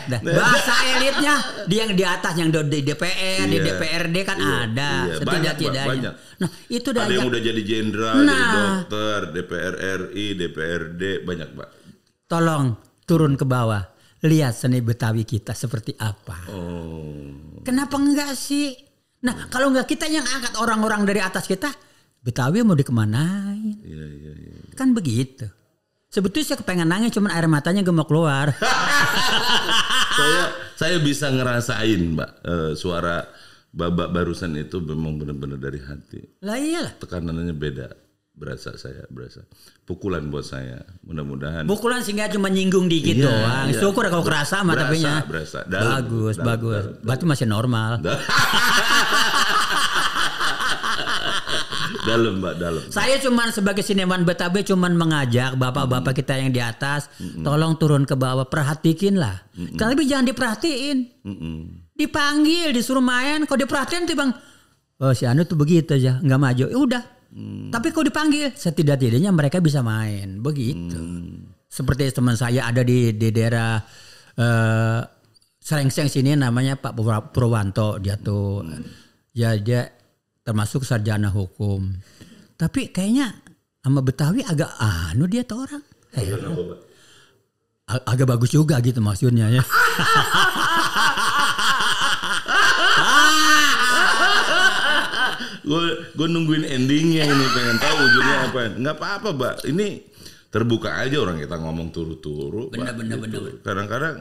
Dah. 0.06 0.20
Bahasa 0.20 0.74
elitnya 0.90 1.35
dia 1.64 1.78
yang 1.80 1.92
di 1.92 2.02
atas 2.02 2.33
yang 2.35 2.48
di 2.48 2.80
DPR, 2.80 3.44
di 3.44 3.56
Iya. 3.56 3.64
DPRD 3.64 4.16
kan 4.22 4.37
Iya. 4.37 4.56
ada 4.64 4.90
Iya. 5.02 5.14
Setidak-tidaknya. 5.16 5.85
banyak. 5.87 6.14
Nah, 6.38 6.50
itu 6.68 6.88
dah 6.90 7.02
Ada 7.02 7.12
yang 7.12 7.26
udah 7.26 7.40
jadi 7.40 7.62
jenderal, 7.62 8.14
jadi 8.16 8.26
Nah. 8.26 8.52
dokter, 8.52 9.18
DPR 9.30 9.74
RI, 9.76 10.26
DPRD, 10.35 11.02
banyak 11.22 11.48
Pak. 11.52 11.68
tolong 12.26 12.78
turun 13.04 13.35
ke 13.35 13.42
bawah. 13.42 13.83
Lihat 14.20 14.54
seni 14.54 14.78
Betawi 14.78 15.24
kita 15.24 15.50
seperti 15.50 15.96
apa. 15.96 16.46
Oh, 16.46 17.59
Kenapa 17.61 17.96
enggak 17.96 18.33
sih? 18.33 18.70
Nah, 19.20 19.48
kalau 19.48 19.68
enggak 19.68 19.88
kita 19.88 20.06
yang 20.06 20.22
angkat 20.22 20.54
orang-orang 20.56 21.02
dari 21.02 21.18
atas 21.18 21.44
kita, 21.44 21.68
Betawi 22.20 22.61
mau 22.61 22.76
dikemanain? 22.76 23.80
iya 23.80 24.06
iya 24.06 24.33
iya. 24.33 24.52
Kan 24.74 24.92
begitu. 24.92 25.48
Sebetulnya 26.11 26.42
saya 26.44 26.59
kepengen 26.59 26.90
nangis, 26.90 27.14
cuman 27.14 27.31
air 27.31 27.46
matanya 27.46 27.81
gak 27.81 27.94
mau 27.94 28.03
keluar. 28.03 28.51
saya 30.18 30.42
saya 30.75 30.96
bisa 30.99 31.31
ngerasain, 31.31 32.01
Mbak, 32.12 32.31
eh, 32.42 32.70
suara 32.75 33.23
babak 33.70 34.11
barusan 34.11 34.59
itu 34.59 34.83
memang 34.83 35.16
benar-benar 35.16 35.57
dari 35.57 35.79
hati. 35.79 36.18
lah 36.42 36.59
iyalah. 36.59 36.99
Tekanannya 36.99 37.55
beda, 37.55 37.94
berasa 38.33 38.75
saya, 38.75 39.07
berasa. 39.07 39.46
Pukulan 39.87 40.27
buat 40.27 40.42
saya. 40.42 40.83
Mudah-mudahan 41.03 41.66
Pukulan 41.66 41.99
sehingga 42.01 42.27
cuma 42.27 42.46
nyinggung 42.46 42.87
dikit 42.87 43.14
Iya, 43.14 43.27
doang. 43.27 43.66
iya. 43.70 43.79
Syukur 43.79 44.07
kalau 44.07 44.23
kerasa 44.23 44.62
mah 44.62 44.75
Berasa, 44.75 44.87
tapinya. 44.87 45.14
berasa. 45.23 45.59
Dalam, 45.64 45.90
bagus, 45.96 46.35
dalam, 46.37 46.46
bagus. 46.49 46.83
dalam, 46.87 47.03
Berarti 47.03 47.25
masih 47.27 47.46
normal. 47.46 47.90
dalam, 52.11 52.33
Mbak, 52.42 52.55
dalam. 52.59 52.83
Saya 52.90 53.23
cuman 53.23 53.55
sebagai 53.55 53.87
siniman 53.87 54.27
Betawi 54.27 54.66
cuman 54.66 54.99
mengajak 54.99 55.55
bapak-bapak 55.55 56.18
kita 56.18 56.35
yang 56.42 56.51
di 56.51 56.59
atas, 56.59 57.07
tolong 57.46 57.79
turun 57.79 58.03
ke 58.03 58.18
bawah, 58.18 58.51
perhatikin 58.51 59.23
lah. 59.23 59.46
Tapi 59.55 60.03
jangan 60.05 60.27
diperhatiin. 60.27 60.99
Mm-mm. 61.23 61.59
Dipanggil, 61.94 62.75
disuruh 62.75 63.05
main, 63.05 63.46
kalau 63.46 63.61
diperhatiin 63.62 64.09
tuh 64.11 64.16
bang, 64.18 64.31
oh 65.05 65.12
si 65.14 65.29
Anu 65.29 65.46
tuh 65.46 65.55
begitu 65.55 65.94
aja, 65.94 66.18
nggak 66.18 66.40
maju. 66.40 66.64
Ya 66.66 66.79
udah. 66.79 67.03
Tapi 67.70 67.94
kalau 67.94 68.11
dipanggil, 68.11 68.51
setidak-tidaknya 68.51 69.31
mereka 69.31 69.62
bisa 69.62 69.85
main, 69.87 70.42
begitu. 70.42 70.99
Seperti 71.70 72.11
teman 72.11 72.35
saya 72.35 72.66
ada 72.66 72.83
di, 72.83 73.14
di 73.14 73.31
daerah 73.31 73.79
eh 74.35 75.01
Serengseng 75.61 76.09
sini 76.09 76.33
namanya 76.40 76.81
Pak 76.81 76.96
Purwa- 76.96 77.29
Purwanto, 77.31 78.01
dia 78.01 78.16
tuh 78.16 78.64
ya 79.37 79.53
dia 79.61 79.92
termasuk 80.50 80.82
sarjana 80.82 81.30
hukum. 81.30 81.94
Tapi 82.58 82.90
kayaknya 82.90 83.38
sama 83.78 84.02
Betawi 84.02 84.42
agak 84.42 84.74
anu 84.76 85.30
dia 85.30 85.46
tuh 85.46 85.62
orang. 85.62 85.82
Eh, 86.10 86.26
Kenapa, 86.26 86.74
Pak? 86.74 86.78
ag- 87.90 88.06
agak 88.06 88.26
bagus 88.28 88.50
juga 88.50 88.78
gitu 88.78 88.98
maksudnya 88.98 89.46
ya. 89.46 89.62
gue 95.62 95.82
gue 96.16 96.28
nungguin 96.28 96.64
endingnya 96.66 97.24
ini 97.26 97.44
pengen 97.52 97.78
tahu 97.78 97.96
ujungnya 98.00 98.36
apa 98.48 98.60
nggak 98.80 98.96
apa-apa 98.96 99.28
mbak 99.30 99.54
ini 99.68 100.02
terbuka 100.50 100.98
aja 100.98 101.16
orang 101.22 101.38
kita 101.38 101.56
ngomong 101.60 101.94
turu-turu 101.94 102.72
Bener, 102.72 102.96
bener, 102.96 103.16
gitu. 103.22 103.38
bener. 103.38 103.62
kadang-kadang 103.62 104.16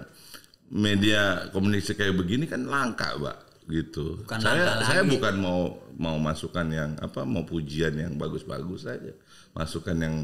media 0.69 1.49
komunikasi 1.49 1.97
kayak 1.97 2.13
begini 2.13 2.45
kan 2.45 2.61
langka, 2.61 3.17
Mbak, 3.17 3.37
gitu. 3.69 4.25
Bukan 4.25 4.41
saya 4.41 4.81
saya 4.81 5.01
lagi. 5.05 5.15
bukan 5.15 5.33
mau 5.37 5.61
mau 5.95 6.17
masukan 6.17 6.67
yang 6.73 6.91
apa, 6.97 7.23
mau 7.23 7.45
pujian 7.45 7.93
yang 7.93 8.17
bagus-bagus 8.17 8.89
saja. 8.89 9.13
Masukan 9.53 9.97
yang 10.01 10.15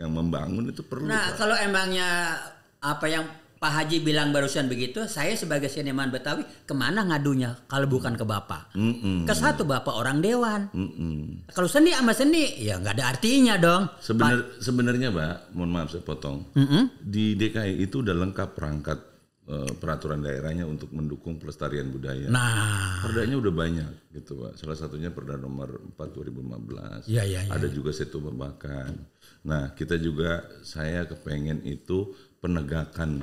yang 0.00 0.10
membangun 0.10 0.66
itu 0.72 0.82
perlu. 0.82 1.06
Nah, 1.06 1.30
Pak. 1.32 1.38
kalau 1.38 1.54
emangnya 1.54 2.40
apa 2.82 3.06
yang 3.06 3.24
Pak 3.64 3.72
Haji 3.72 4.04
bilang 4.04 4.28
barusan 4.28 4.68
begitu, 4.68 5.08
saya 5.08 5.32
sebagai 5.40 5.72
seniman 5.72 6.12
Betawi 6.12 6.44
ke 6.68 6.74
mana 6.76 7.00
ngadunya 7.00 7.56
kalau 7.64 7.88
bukan 7.88 8.12
ke 8.12 8.20
Bapak? 8.20 8.76
Mm-mm. 8.76 9.24
Ke 9.24 9.32
satu 9.32 9.64
Bapak 9.64 9.94
orang 9.94 10.20
dewan. 10.20 10.68
Mm-mm. 10.76 11.48
Kalau 11.48 11.64
seni 11.64 11.96
sama 11.96 12.12
seni, 12.12 12.60
ya 12.60 12.76
nggak 12.76 13.00
ada 13.00 13.16
artinya 13.16 13.56
dong. 13.56 13.88
Sebenar, 14.04 14.60
sebenarnya, 14.60 15.08
Mbak, 15.08 15.56
mohon 15.56 15.70
maaf 15.72 15.88
saya 15.88 16.04
potong. 16.04 16.44
Mm-mm. 16.52 16.92
Di 17.00 17.40
DKI 17.40 17.80
itu 17.80 18.04
udah 18.04 18.12
lengkap 18.12 18.52
perangkat 18.52 19.13
peraturan 19.44 20.24
daerahnya 20.24 20.64
untuk 20.64 20.88
mendukung 20.96 21.36
pelestarian 21.36 21.92
budaya. 21.92 22.32
Nah, 22.32 23.04
Perdanya 23.04 23.36
udah 23.36 23.52
banyak 23.52 23.90
gitu 24.16 24.40
Pak. 24.40 24.56
Salah 24.56 24.72
satunya 24.72 25.12
Perda 25.12 25.36
nomor 25.36 25.84
4 25.92 26.00
2015. 26.00 27.12
Iya, 27.12 27.22
iya, 27.28 27.40
iya. 27.44 27.52
Ada 27.52 27.68
juga 27.68 27.92
Setu 27.92 28.24
Babakan. 28.24 29.04
Nah, 29.44 29.76
kita 29.76 30.00
juga 30.00 30.48
saya 30.64 31.04
kepengen 31.04 31.60
itu 31.68 32.16
penegakan 32.40 33.20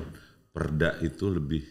perda 0.54 1.02
itu 1.02 1.26
lebih 1.26 1.64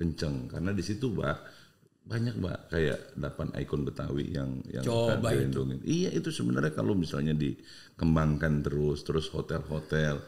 kenceng 0.00 0.48
karena 0.48 0.72
di 0.72 0.80
situ 0.80 1.12
Pak 1.12 1.60
banyak 2.08 2.40
Mbak 2.40 2.58
kayak 2.72 3.00
8 3.20 3.60
ikon 3.60 3.84
Betawi 3.84 4.32
yang 4.32 4.64
yang 4.72 4.82
Coba 4.82 5.28
dilindungin. 5.30 5.84
Iya, 5.84 6.10
itu 6.16 6.32
sebenarnya 6.32 6.72
kalau 6.72 6.96
misalnya 6.96 7.36
dikembangkan 7.36 8.64
terus 8.64 9.04
terus 9.04 9.28
hotel-hotel 9.28 10.18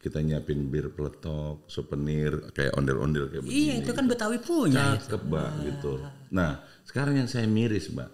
kita 0.00 0.24
nyiapin 0.24 0.72
bir 0.72 0.88
peletok, 0.90 1.68
souvenir 1.68 2.48
kayak 2.56 2.72
ondel-ondel 2.72 3.28
kayak 3.28 3.44
begini. 3.44 3.56
iya 3.60 3.72
itu 3.84 3.92
kan 3.92 4.08
Betawi 4.08 4.40
punya. 4.40 4.96
Cakep 4.96 5.28
mbak 5.28 5.50
gitu. 5.68 6.00
Nah 6.32 6.64
sekarang 6.88 7.20
yang 7.20 7.28
saya 7.28 7.44
miris 7.44 7.92
mbak, 7.92 8.08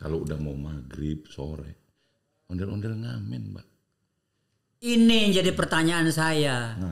kalau 0.00 0.24
udah 0.24 0.40
mau 0.40 0.56
maghrib 0.56 1.28
sore, 1.28 1.76
ondel-ondel 2.48 2.96
ngamen 2.96 3.52
mbak. 3.52 3.66
Ini 4.80 5.16
yang 5.28 5.32
jadi 5.36 5.50
pertanyaan 5.52 6.08
saya. 6.08 6.72
Ya, 6.76 6.88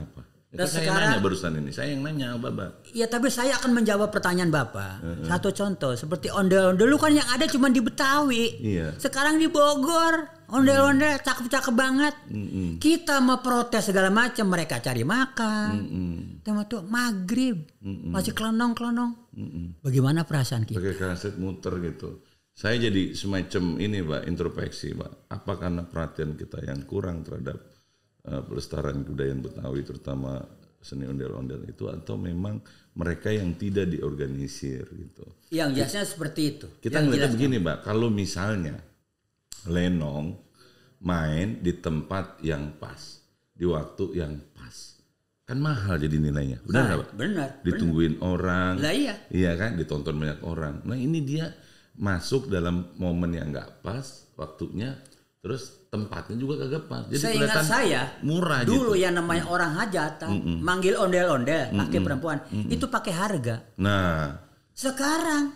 Dan 0.55 0.57
kan 0.61 0.67
saya 0.71 0.87
sekarang- 0.87 1.09
nanya 1.11 1.19
barusan 1.19 1.51
ini, 1.57 1.71
saya 1.73 1.87
yang 1.91 2.01
nanya 2.05 2.37
mbak. 2.37 2.85
Ya 2.93 3.09
tapi 3.09 3.27
saya 3.27 3.57
akan 3.57 3.75
menjawab 3.75 4.07
pertanyaan 4.07 4.53
Bapak. 4.53 5.25
Satu 5.25 5.49
contoh 5.51 5.97
seperti 5.97 6.29
ondel-ondel 6.29 6.85
dulu 6.85 6.95
kan 6.95 7.11
yang 7.11 7.27
ada 7.27 7.49
cuma 7.49 7.67
di 7.67 7.81
Betawi. 7.81 8.61
Iya. 8.61 8.93
Sekarang 8.95 9.35
di 9.35 9.49
Bogor, 9.49 10.34
ondel-ondel 10.51 11.21
cakep-cakep 11.21 11.73
banget. 11.73 12.15
Mm-mm. 12.29 12.77
Kita 12.77 13.21
mau 13.21 13.41
protes 13.41 13.89
segala 13.89 14.13
macam, 14.13 14.45
mereka 14.51 14.81
cari 14.81 15.01
makan. 15.01 15.71
Mm-mm. 15.73 16.15
Tema 16.45 16.67
tuh 16.69 16.85
maghrib, 16.85 17.65
masih 17.85 18.37
kelonong-kelonong. 18.37 19.11
Mm-mm. 19.33 19.65
Bagaimana 19.81 20.27
perasaan 20.27 20.67
kita? 20.67 20.77
Pakai 20.77 20.95
kaset 20.97 21.35
muter 21.41 21.73
gitu. 21.81 22.21
Saya 22.55 22.79
jadi 22.79 23.11
semacam 23.11 23.83
ini 23.83 23.99
mbak 23.99 24.31
introspeksi 24.31 24.95
mbak. 24.95 25.27
Apa 25.27 25.59
karena 25.59 25.83
perhatian 25.83 26.39
kita 26.39 26.63
yang 26.63 26.87
kurang 26.87 27.19
terhadap 27.27 27.59
eh, 28.23 28.41
pelestarian 28.47 29.03
kebudayaan 29.03 29.43
Betawi 29.43 29.83
terutama 29.83 30.39
seni 30.79 31.03
ondel-ondel 31.09 31.65
itu 31.67 31.89
atau 31.91 32.15
memang 32.15 32.61
mereka 32.95 33.33
yang 33.33 33.59
tidak 33.59 33.91
diorganisir 33.91 34.87
gitu. 34.87 35.25
Yang 35.51 35.83
jasnya 35.83 36.03
seperti 36.07 36.41
itu. 36.55 36.67
Kita 36.79 37.03
ngeliatnya 37.03 37.33
begini, 37.33 37.55
Mbak. 37.59 37.77
Kalau 37.83 38.07
misalnya 38.07 38.79
Lenong 39.65 40.37
main 40.99 41.59
di 41.59 41.73
tempat 41.75 42.39
yang 42.41 42.73
pas, 42.75 43.21
di 43.51 43.65
waktu 43.65 44.17
yang 44.17 44.33
pas, 44.51 44.97
kan 45.43 45.57
mahal 45.57 45.97
jadi 45.97 46.17
nilainya. 46.17 46.59
Benar 46.65 46.81
nggak, 46.81 46.89
Nah, 46.89 47.01
Pak? 47.01 47.09
benar. 47.13 47.49
Ditungguin 47.61 48.15
orang. 48.19 48.73
Lah 48.79 48.93
iya. 48.93 49.13
Iya 49.29 49.51
kan, 49.53 49.77
ditonton 49.77 50.15
banyak 50.15 50.41
orang. 50.41 50.81
Nah 50.83 50.97
ini 50.97 51.21
dia 51.21 51.53
masuk 51.93 52.47
dalam 52.47 52.91
momen 52.95 53.31
yang 53.31 53.49
nggak 53.49 53.79
pas, 53.79 54.03
waktunya, 54.35 54.97
terus 55.39 55.85
tempatnya 55.87 56.35
juga 56.35 56.65
kagak 56.65 56.85
pas. 56.89 57.03
Jadi 57.07 57.21
Saya 57.21 57.33
ingat 57.37 57.63
saya 57.63 58.01
murah 58.19 58.65
dulu 58.65 58.97
gitu. 58.97 59.05
yang 59.05 59.13
namanya 59.15 59.45
orang 59.47 59.71
hajatan 59.77 60.59
manggil 60.59 60.97
ondel-ondel 60.97 61.71
pakai 61.71 61.99
perempuan 62.01 62.37
itu 62.67 62.85
pakai 62.85 63.13
harga. 63.13 63.55
Nah, 63.77 64.35
Sekarang 64.75 65.55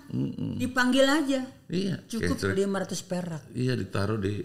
dipanggil 0.56 1.04
aja 1.04 1.44
iya. 1.68 2.00
cukup 2.08 2.40
kayak- 2.40 2.56
500 2.56 3.04
perak. 3.04 3.44
Iya 3.52 3.76
ditaruh 3.76 4.16
di 4.16 4.40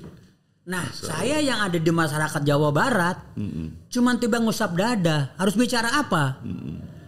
Nah, 0.65 0.81
saya 0.97 1.45
yang 1.45 1.61
ada 1.61 1.77
di 1.77 1.93
masyarakat 1.93 2.41
Jawa 2.41 2.73
Barat 2.73 3.37
cuman 3.93 4.17
tiba 4.17 4.41
ngusap 4.41 4.73
dada, 4.75 5.31
harus 5.37 5.55
bicara 5.55 5.93
apa? 6.01 6.41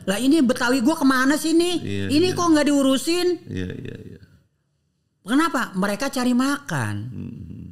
Lah 0.06 0.18
ini 0.22 0.44
Betawi 0.44 0.84
gua 0.84 0.94
ke 0.94 1.06
mana 1.08 1.34
sih 1.34 1.56
nih? 1.56 1.76
Iya, 1.82 2.06
ini 2.12 2.26
kok 2.36 2.46
nggak 2.46 2.68
diurusin? 2.68 3.42
Iya 3.48 3.68
iya 3.74 3.96
iya. 3.98 4.20
Kenapa? 5.26 5.74
Mereka 5.74 6.06
cari 6.08 6.32
makan. 6.32 6.94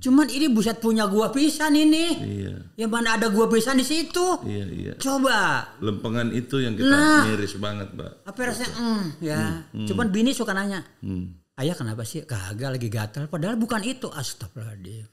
Cuman 0.03 0.27
ini 0.29 0.51
buset 0.51 0.83
punya 0.83 1.07
gua 1.07 1.31
pisan 1.31 1.73
ini. 1.73 2.07
Iya. 2.19 2.55
Yang 2.77 2.90
mana 2.90 3.14
ada 3.14 3.31
gua 3.31 3.47
pisan 3.47 3.79
di 3.79 3.87
situ? 3.87 4.43
Iya 4.43 4.67
iya. 4.69 4.93
Coba. 4.99 5.62
Lempengan 5.79 6.35
itu 6.35 6.59
yang 6.59 6.75
kita 6.75 6.90
Nah. 6.90 7.23
miris 7.25 7.55
banget, 7.57 7.95
Mbak. 7.95 8.12
Apa 8.27 8.40
rasanya? 8.45 8.75
Mm, 8.75 9.05
ya. 9.23 9.40
Cuman 9.87 10.07
bini 10.11 10.35
suka 10.35 10.53
nanya. 10.53 10.83
Hmm. 11.01 11.38
Ayah 11.55 11.79
kenapa 11.79 12.03
sih? 12.03 12.27
Kagak 12.27 12.75
lagi 12.75 12.90
gatal. 12.90 13.31
Padahal 13.31 13.55
bukan 13.55 13.81
itu. 13.87 14.11
Astagfirullahaladzim. 14.11 15.07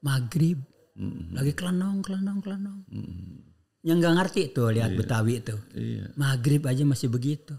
Maghrib. 0.00 0.62
Lagi 1.34 1.52
kelenong, 1.52 2.00
kelenong, 2.00 2.38
kelenong. 2.40 2.80
Yang 3.86 3.96
nggak 4.02 4.14
ngerti 4.18 4.42
tuh 4.50 4.74
lihat 4.74 4.90
Betawi 4.98 5.38
itu. 5.38 5.54
Iya, 5.78 6.10
Maghrib 6.18 6.66
aja 6.66 6.82
masih 6.82 7.06
begitu. 7.06 7.54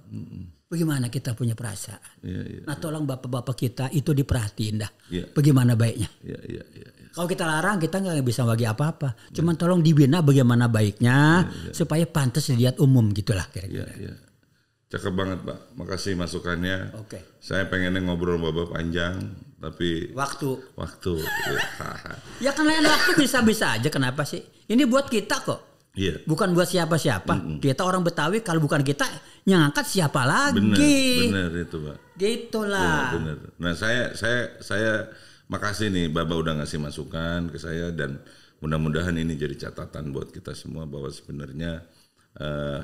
Bagaimana 0.67 1.07
kita 1.07 1.31
punya 1.31 1.55
perasaan? 1.55 2.03
iya, 2.19 2.43
iya, 2.43 2.61
Nah 2.67 2.75
tolong 2.75 3.07
bapak-bapak 3.07 3.55
kita 3.55 3.85
itu 3.95 4.11
diperhatiin 4.11 4.75
dah. 4.83 4.91
Iya. 5.07 5.31
Bagaimana 5.31 5.79
baiknya? 5.79 6.11
iya, 6.19 6.35
iya, 6.43 6.63
iya. 6.75 6.87
iya. 6.91 7.07
Kalau 7.15 7.23
kita 7.31 7.47
larang 7.47 7.79
kita 7.79 8.03
nggak 8.03 8.19
bisa 8.27 8.43
bagi 8.43 8.67
apa-apa. 8.67 9.15
Cuman 9.31 9.55
tolong 9.55 9.79
dibina 9.79 10.19
bagaimana 10.19 10.67
baiknya 10.67 11.47
supaya 11.71 12.03
pantas 12.03 12.51
dilihat 12.51 12.83
umum 12.83 13.07
gitulah 13.15 13.47
Iya, 13.47 13.53
kira-kira. 13.55 13.93
iya. 13.95 14.13
Cakep 14.87 15.13
banget, 15.15 15.39
Pak. 15.47 15.57
Makasih 15.79 16.19
masukannya. 16.19 16.91
Oke. 16.99 17.39
Saya 17.39 17.67
pengennya 17.67 18.03
ngobrol 18.03 18.35
Bapak 18.39 18.75
panjang, 18.75 19.19
tapi 19.63 20.11
Waktu. 20.11 20.75
waktu. 20.75 21.13
Iya. 21.47 21.63
Ya 22.43 22.51
kan 22.51 22.67
lain 22.67 22.83
waktu 22.83 23.15
bisa-bisa 23.15 23.79
aja 23.79 23.87
kenapa 23.87 24.27
sih? 24.27 24.43
Ini 24.67 24.83
buat 24.83 25.07
kita 25.07 25.47
kok. 25.47 25.76
Iya. 25.97 26.21
Bukan 26.29 26.53
buat 26.53 26.69
siapa-siapa. 26.69 27.57
Kita 27.57 27.81
orang 27.81 28.05
Betawi 28.05 28.45
kalau 28.45 28.61
bukan 28.61 28.85
kita 28.85 29.09
yang 29.49 29.65
angkat 29.65 29.89
siapa 29.89 30.21
lagi? 30.29 30.61
Benar, 30.61 31.49
benar 31.49 31.51
itu, 31.57 31.77
Pak. 31.81 31.97
Gitulah. 32.13 33.17
Benar. 33.17 33.37
Nah, 33.57 33.73
saya 33.73 34.13
saya 34.13 34.61
saya 34.61 35.09
makasih 35.49 35.89
nih 35.89 36.05
Baba 36.13 36.37
udah 36.37 36.61
ngasih 36.61 36.77
masukan 36.77 37.49
ke 37.49 37.57
saya 37.57 37.89
dan 37.89 38.21
mudah-mudahan 38.61 39.17
ini 39.17 39.33
jadi 39.33 39.67
catatan 39.67 40.13
buat 40.13 40.29
kita 40.29 40.53
semua 40.53 40.85
bahwa 40.85 41.09
sebenarnya 41.09 41.81
eh, 42.37 42.81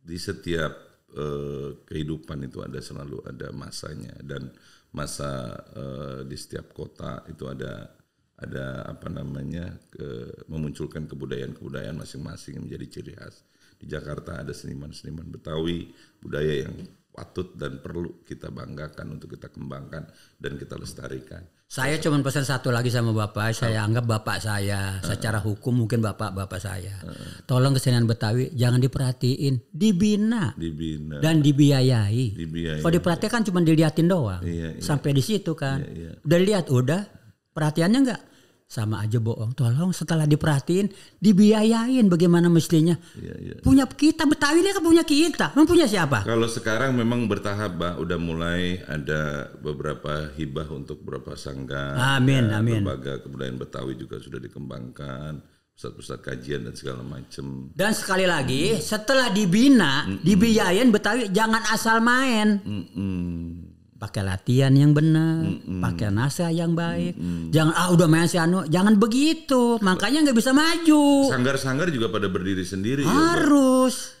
di 0.00 0.16
setiap 0.16 0.72
eh, 1.12 1.68
kehidupan 1.84 2.48
itu 2.48 2.64
ada 2.64 2.80
selalu 2.80 3.20
ada 3.28 3.52
masanya 3.52 4.16
dan 4.24 4.48
masa 4.94 5.52
eh, 5.76 6.20
di 6.24 6.36
setiap 6.38 6.72
kota 6.72 7.26
itu 7.28 7.44
ada 7.44 7.97
ada 8.38 8.86
apa 8.86 9.10
namanya 9.10 9.74
ke, 9.90 10.06
memunculkan 10.46 11.10
kebudayaan-kebudayaan 11.10 11.98
masing-masing 11.98 12.62
menjadi 12.62 12.86
ciri 12.86 13.12
khas. 13.18 13.42
Di 13.78 13.86
Jakarta 13.86 14.42
ada 14.42 14.54
seniman-seniman 14.54 15.26
Betawi, 15.30 15.90
budaya 16.22 16.66
yang 16.66 16.74
patut 17.18 17.50
dan 17.58 17.82
perlu 17.82 18.22
kita 18.22 18.54
banggakan 18.54 19.18
untuk 19.18 19.34
kita 19.34 19.50
kembangkan 19.50 20.06
dan 20.38 20.52
kita 20.54 20.78
lestarikan. 20.78 21.42
Saya 21.68 22.00
cuma 22.00 22.16
pesan 22.24 22.48
satu 22.48 22.72
lagi 22.72 22.88
sama 22.88 23.12
bapak. 23.12 23.52
Saya 23.52 23.84
anggap 23.84 24.08
bapak 24.08 24.40
saya. 24.40 25.04
Secara 25.04 25.36
hukum 25.36 25.84
mungkin 25.84 26.00
bapak 26.00 26.32
bapak 26.32 26.56
saya. 26.64 26.96
Tolong 27.44 27.76
kesenian 27.76 28.08
Betawi 28.08 28.48
jangan 28.56 28.80
diperhatiin, 28.80 29.68
dibina 29.68 30.56
Dibina, 30.56 31.20
dan 31.20 31.44
dibiayai. 31.44 32.32
dibiayai. 32.32 32.80
Kalau 32.80 32.94
diperhatikan 32.96 33.44
cuma 33.44 33.60
diliatin 33.60 34.08
doang. 34.08 34.40
Iya, 34.40 34.78
iya. 34.78 34.80
Sampai 34.80 35.12
di 35.12 35.20
situ 35.20 35.52
kan. 35.52 35.84
Iya, 35.84 35.92
iya. 35.92 36.12
Udah 36.24 36.38
lihat 36.40 36.66
udah. 36.72 37.17
Perhatiannya 37.58 38.00
enggak? 38.06 38.22
Sama 38.68 39.00
aja 39.00 39.16
bohong. 39.16 39.56
Tolong 39.56 39.90
setelah 39.96 40.28
diperhatiin 40.28 40.92
dibiayain 41.18 42.04
bagaimana 42.04 42.52
mestinya. 42.52 42.94
Iya, 43.16 43.34
iya. 43.40 43.54
Punya 43.64 43.88
kita 43.88 44.28
Betawi 44.28 44.60
ini 44.60 44.76
kan 44.76 44.84
punya 44.84 45.02
kita. 45.08 45.56
Emang 45.56 45.64
punya 45.64 45.88
siapa? 45.88 46.22
Kalau 46.22 46.44
sekarang 46.46 46.92
memang 46.92 47.24
bertahap, 47.26 47.80
Mbak, 47.80 47.94
udah 47.96 48.18
mulai 48.20 48.78
ada 48.84 49.48
beberapa 49.58 50.30
hibah 50.36 50.68
untuk 50.70 51.00
beberapa 51.00 51.32
sangga. 51.34 51.96
Amin, 52.20 52.52
Ya, 52.52 52.60
amin. 52.60 52.84
Lembaga 52.84 53.24
kebudayaan 53.24 53.56
Betawi 53.56 53.96
juga 53.96 54.20
sudah 54.20 54.36
dikembangkan, 54.36 55.40
pusat-pusat 55.72 56.20
kajian 56.20 56.68
dan 56.68 56.76
segala 56.76 57.00
macam. 57.00 57.72
Dan 57.72 57.96
sekali 57.96 58.28
lagi, 58.28 58.76
setelah 58.84 59.32
dibina, 59.32 60.04
dibiayain 60.20 60.92
Betawi 60.92 61.32
jangan 61.32 61.64
asal 61.72 62.04
main. 62.04 62.60
Mm-mm. 62.60 63.67
Pakai 63.98 64.22
latihan 64.22 64.70
yang 64.70 64.94
benar, 64.94 65.42
pakai 65.82 66.08
naskah 66.08 66.54
yang 66.54 66.72
baik. 66.72 67.18
Jangan 67.50 67.74
ah 67.74 67.90
udah 67.90 68.06
main 68.06 68.30
si 68.30 68.38
Anu, 68.38 68.62
jangan 68.64 68.94
begitu. 68.94 69.76
Makanya 69.82 70.22
nggak 70.30 70.38
bisa 70.38 70.54
maju. 70.54 71.28
Sanggar-sanggar 71.28 71.90
juga 71.90 72.06
pada 72.08 72.30
berdiri 72.30 72.62
sendiri 72.62 73.02
ya. 73.02 73.10
Harus. 73.10 74.14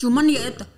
Cuman 0.00 0.26
ya 0.26 0.48
eta- 0.48 0.72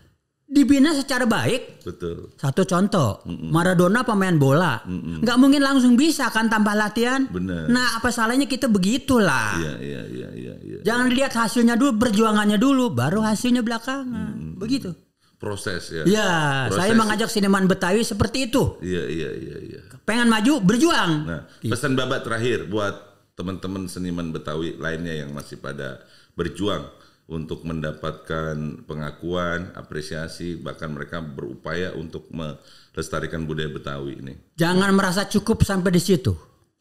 dibina 0.46 0.90
secara 0.94 1.26
baik. 1.26 1.82
Betul. 1.86 2.34
Satu 2.34 2.66
contoh, 2.66 3.22
Maradona 3.26 4.02
pemain 4.02 4.34
bola, 4.34 4.82
nggak 5.22 5.38
mungkin 5.38 5.62
langsung 5.62 5.94
bisa 5.94 6.26
kan 6.34 6.50
tambah 6.50 6.74
latihan. 6.74 7.30
Bener. 7.30 7.70
Nah, 7.70 7.98
apa 7.98 8.10
salahnya 8.10 8.50
kita 8.50 8.66
begitulah. 8.66 9.54
Iya, 9.58 9.74
iya, 9.78 10.02
iya, 10.06 10.28
iya, 10.34 10.54
iya. 10.62 10.78
Jangan 10.82 11.14
lihat 11.14 11.30
hasilnya 11.30 11.78
dulu, 11.78 11.98
perjuangannya 11.98 12.58
dulu, 12.58 12.90
baru 12.90 13.22
hasilnya 13.22 13.62
belakangan. 13.62 14.58
Begitu. 14.58 15.05
Proses 15.36 15.92
ya. 15.92 16.02
Ya, 16.08 16.32
Proses. 16.72 16.80
saya 16.80 16.92
mengajak 16.96 17.28
seniman 17.28 17.68
Betawi 17.68 18.00
seperti 18.00 18.48
itu. 18.48 18.80
Iya, 18.80 19.04
iya, 19.04 19.30
iya, 19.36 19.56
iya. 19.60 19.80
Pengen 20.08 20.32
maju, 20.32 20.64
berjuang. 20.64 21.12
Nah, 21.28 21.42
pesan 21.60 21.92
Bapak 21.92 22.24
terakhir 22.24 22.64
buat 22.72 22.94
teman-teman 23.36 23.84
seniman 23.84 24.32
Betawi 24.32 24.80
lainnya 24.80 25.12
yang 25.12 25.36
masih 25.36 25.60
pada 25.60 26.00
berjuang 26.32 26.88
untuk 27.26 27.66
mendapatkan 27.66 28.86
pengakuan, 28.86 29.74
apresiasi, 29.76 30.56
bahkan 30.56 30.94
mereka 30.94 31.20
berupaya 31.20 31.92
untuk 31.92 32.30
melestarikan 32.32 33.44
budaya 33.44 33.68
Betawi 33.68 34.22
ini. 34.22 34.34
Jangan 34.56 34.94
merasa 34.96 35.28
cukup 35.28 35.66
sampai 35.66 35.92
di 35.92 36.00
situ. 36.00 36.32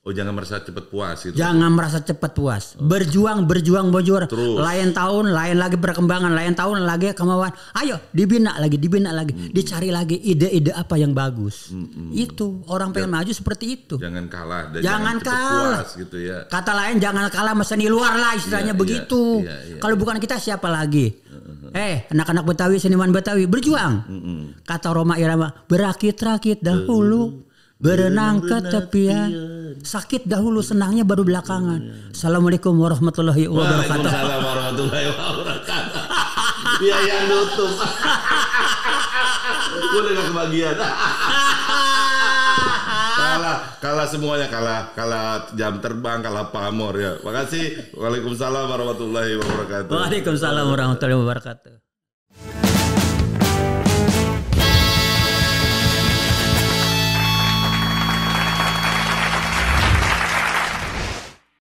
Oh, 0.05 0.13
jangan 0.13 0.37
merasa 0.37 0.61
cepat 0.61 0.85
puas 0.85 1.17
itu. 1.25 1.33
Jangan 1.33 1.73
merasa 1.73 1.97
cepat 1.97 2.37
puas. 2.37 2.77
Berjuang, 2.77 3.49
berjuang, 3.49 3.89
berjuang. 3.89 4.29
Terus. 4.29 4.53
Lain 4.61 4.93
tahun, 4.93 5.33
lain 5.33 5.57
lagi 5.57 5.81
perkembangan, 5.81 6.29
lain 6.29 6.53
tahun 6.53 6.85
lagi 6.85 7.09
kemauan. 7.17 7.49
Ayo, 7.73 7.97
dibina 8.13 8.53
lagi, 8.61 8.77
dibina 8.77 9.09
lagi, 9.09 9.33
dicari 9.49 9.89
lagi 9.89 10.21
ide-ide 10.21 10.69
apa 10.77 11.01
yang 11.01 11.17
bagus. 11.17 11.73
Itu 12.13 12.61
orang 12.69 12.93
pengen 12.93 13.17
maju 13.17 13.33
seperti 13.33 13.65
itu. 13.81 13.97
Jangan 13.97 14.29
kalah 14.29 14.69
dan 14.77 14.85
Jangan 14.85 15.15
cepat 15.17 15.25
kalah. 15.25 15.81
puas 15.81 15.89
gitu 15.97 16.17
ya. 16.21 16.37
Kata 16.53 16.71
lain 16.77 17.01
jangan 17.01 17.25
kalah 17.33 17.57
seni 17.65 17.89
luar 17.89 18.13
lah 18.13 18.37
istilahnya 18.37 18.77
Iya, 18.77 18.81
begitu. 18.85 19.41
iya, 19.41 19.57
iya, 19.73 19.77
Kalau 19.81 19.97
bukan 19.97 20.21
kita 20.21 20.37
siapa 20.37 20.69
lagi? 20.69 21.17
Eh, 21.75 22.05
anak-anak 22.13 22.45
Betawi, 22.45 22.77
seniman 22.77 23.09
Betawi 23.09 23.49
berjuang. 23.49 24.05
Kata 24.61 24.93
Roma 24.93 25.17
Irama, 25.17 25.49
berakit-rakit 25.65 26.61
dahulu, 26.61 27.44
berenang 27.79 28.41
ke 28.43 28.57
tepian. 28.63 29.31
Sakit 29.85 30.25
dahulu, 30.25 30.63
senangnya 30.65 31.03
baru 31.05 31.21
belakangan. 31.27 32.09
Assalamualaikum 32.15 32.73
warahmatullahi 32.73 33.45
wabarakatuh. 33.45 34.01
Waalaikumsalam 34.01 34.39
warahmatullahi 34.41 35.07
wabarakatuh. 35.13 36.01
Dia 36.81 36.97
yang 37.05 37.23
nutup. 37.29 37.71
Gue 39.75 39.99
udah 40.01 40.11
gak 40.15 40.27
kebagian. 40.31 40.75
kalah, 43.19 43.57
kalah 43.83 44.07
semuanya 44.07 44.47
kalah, 44.49 44.89
kalah 44.97 45.45
jam 45.53 45.77
terbang, 45.83 46.23
kalah 46.23 46.49
pamor 46.49 46.95
ya. 46.97 47.19
Makasih. 47.21 47.93
Waalaikumsalam 47.93 48.65
warahmatullahi 48.71 49.37
wabarakatuh. 49.37 49.91
Waalaikumsalam 49.91 50.65
warahmatullahi 50.71 51.19
wabarakatuh. 51.21 51.73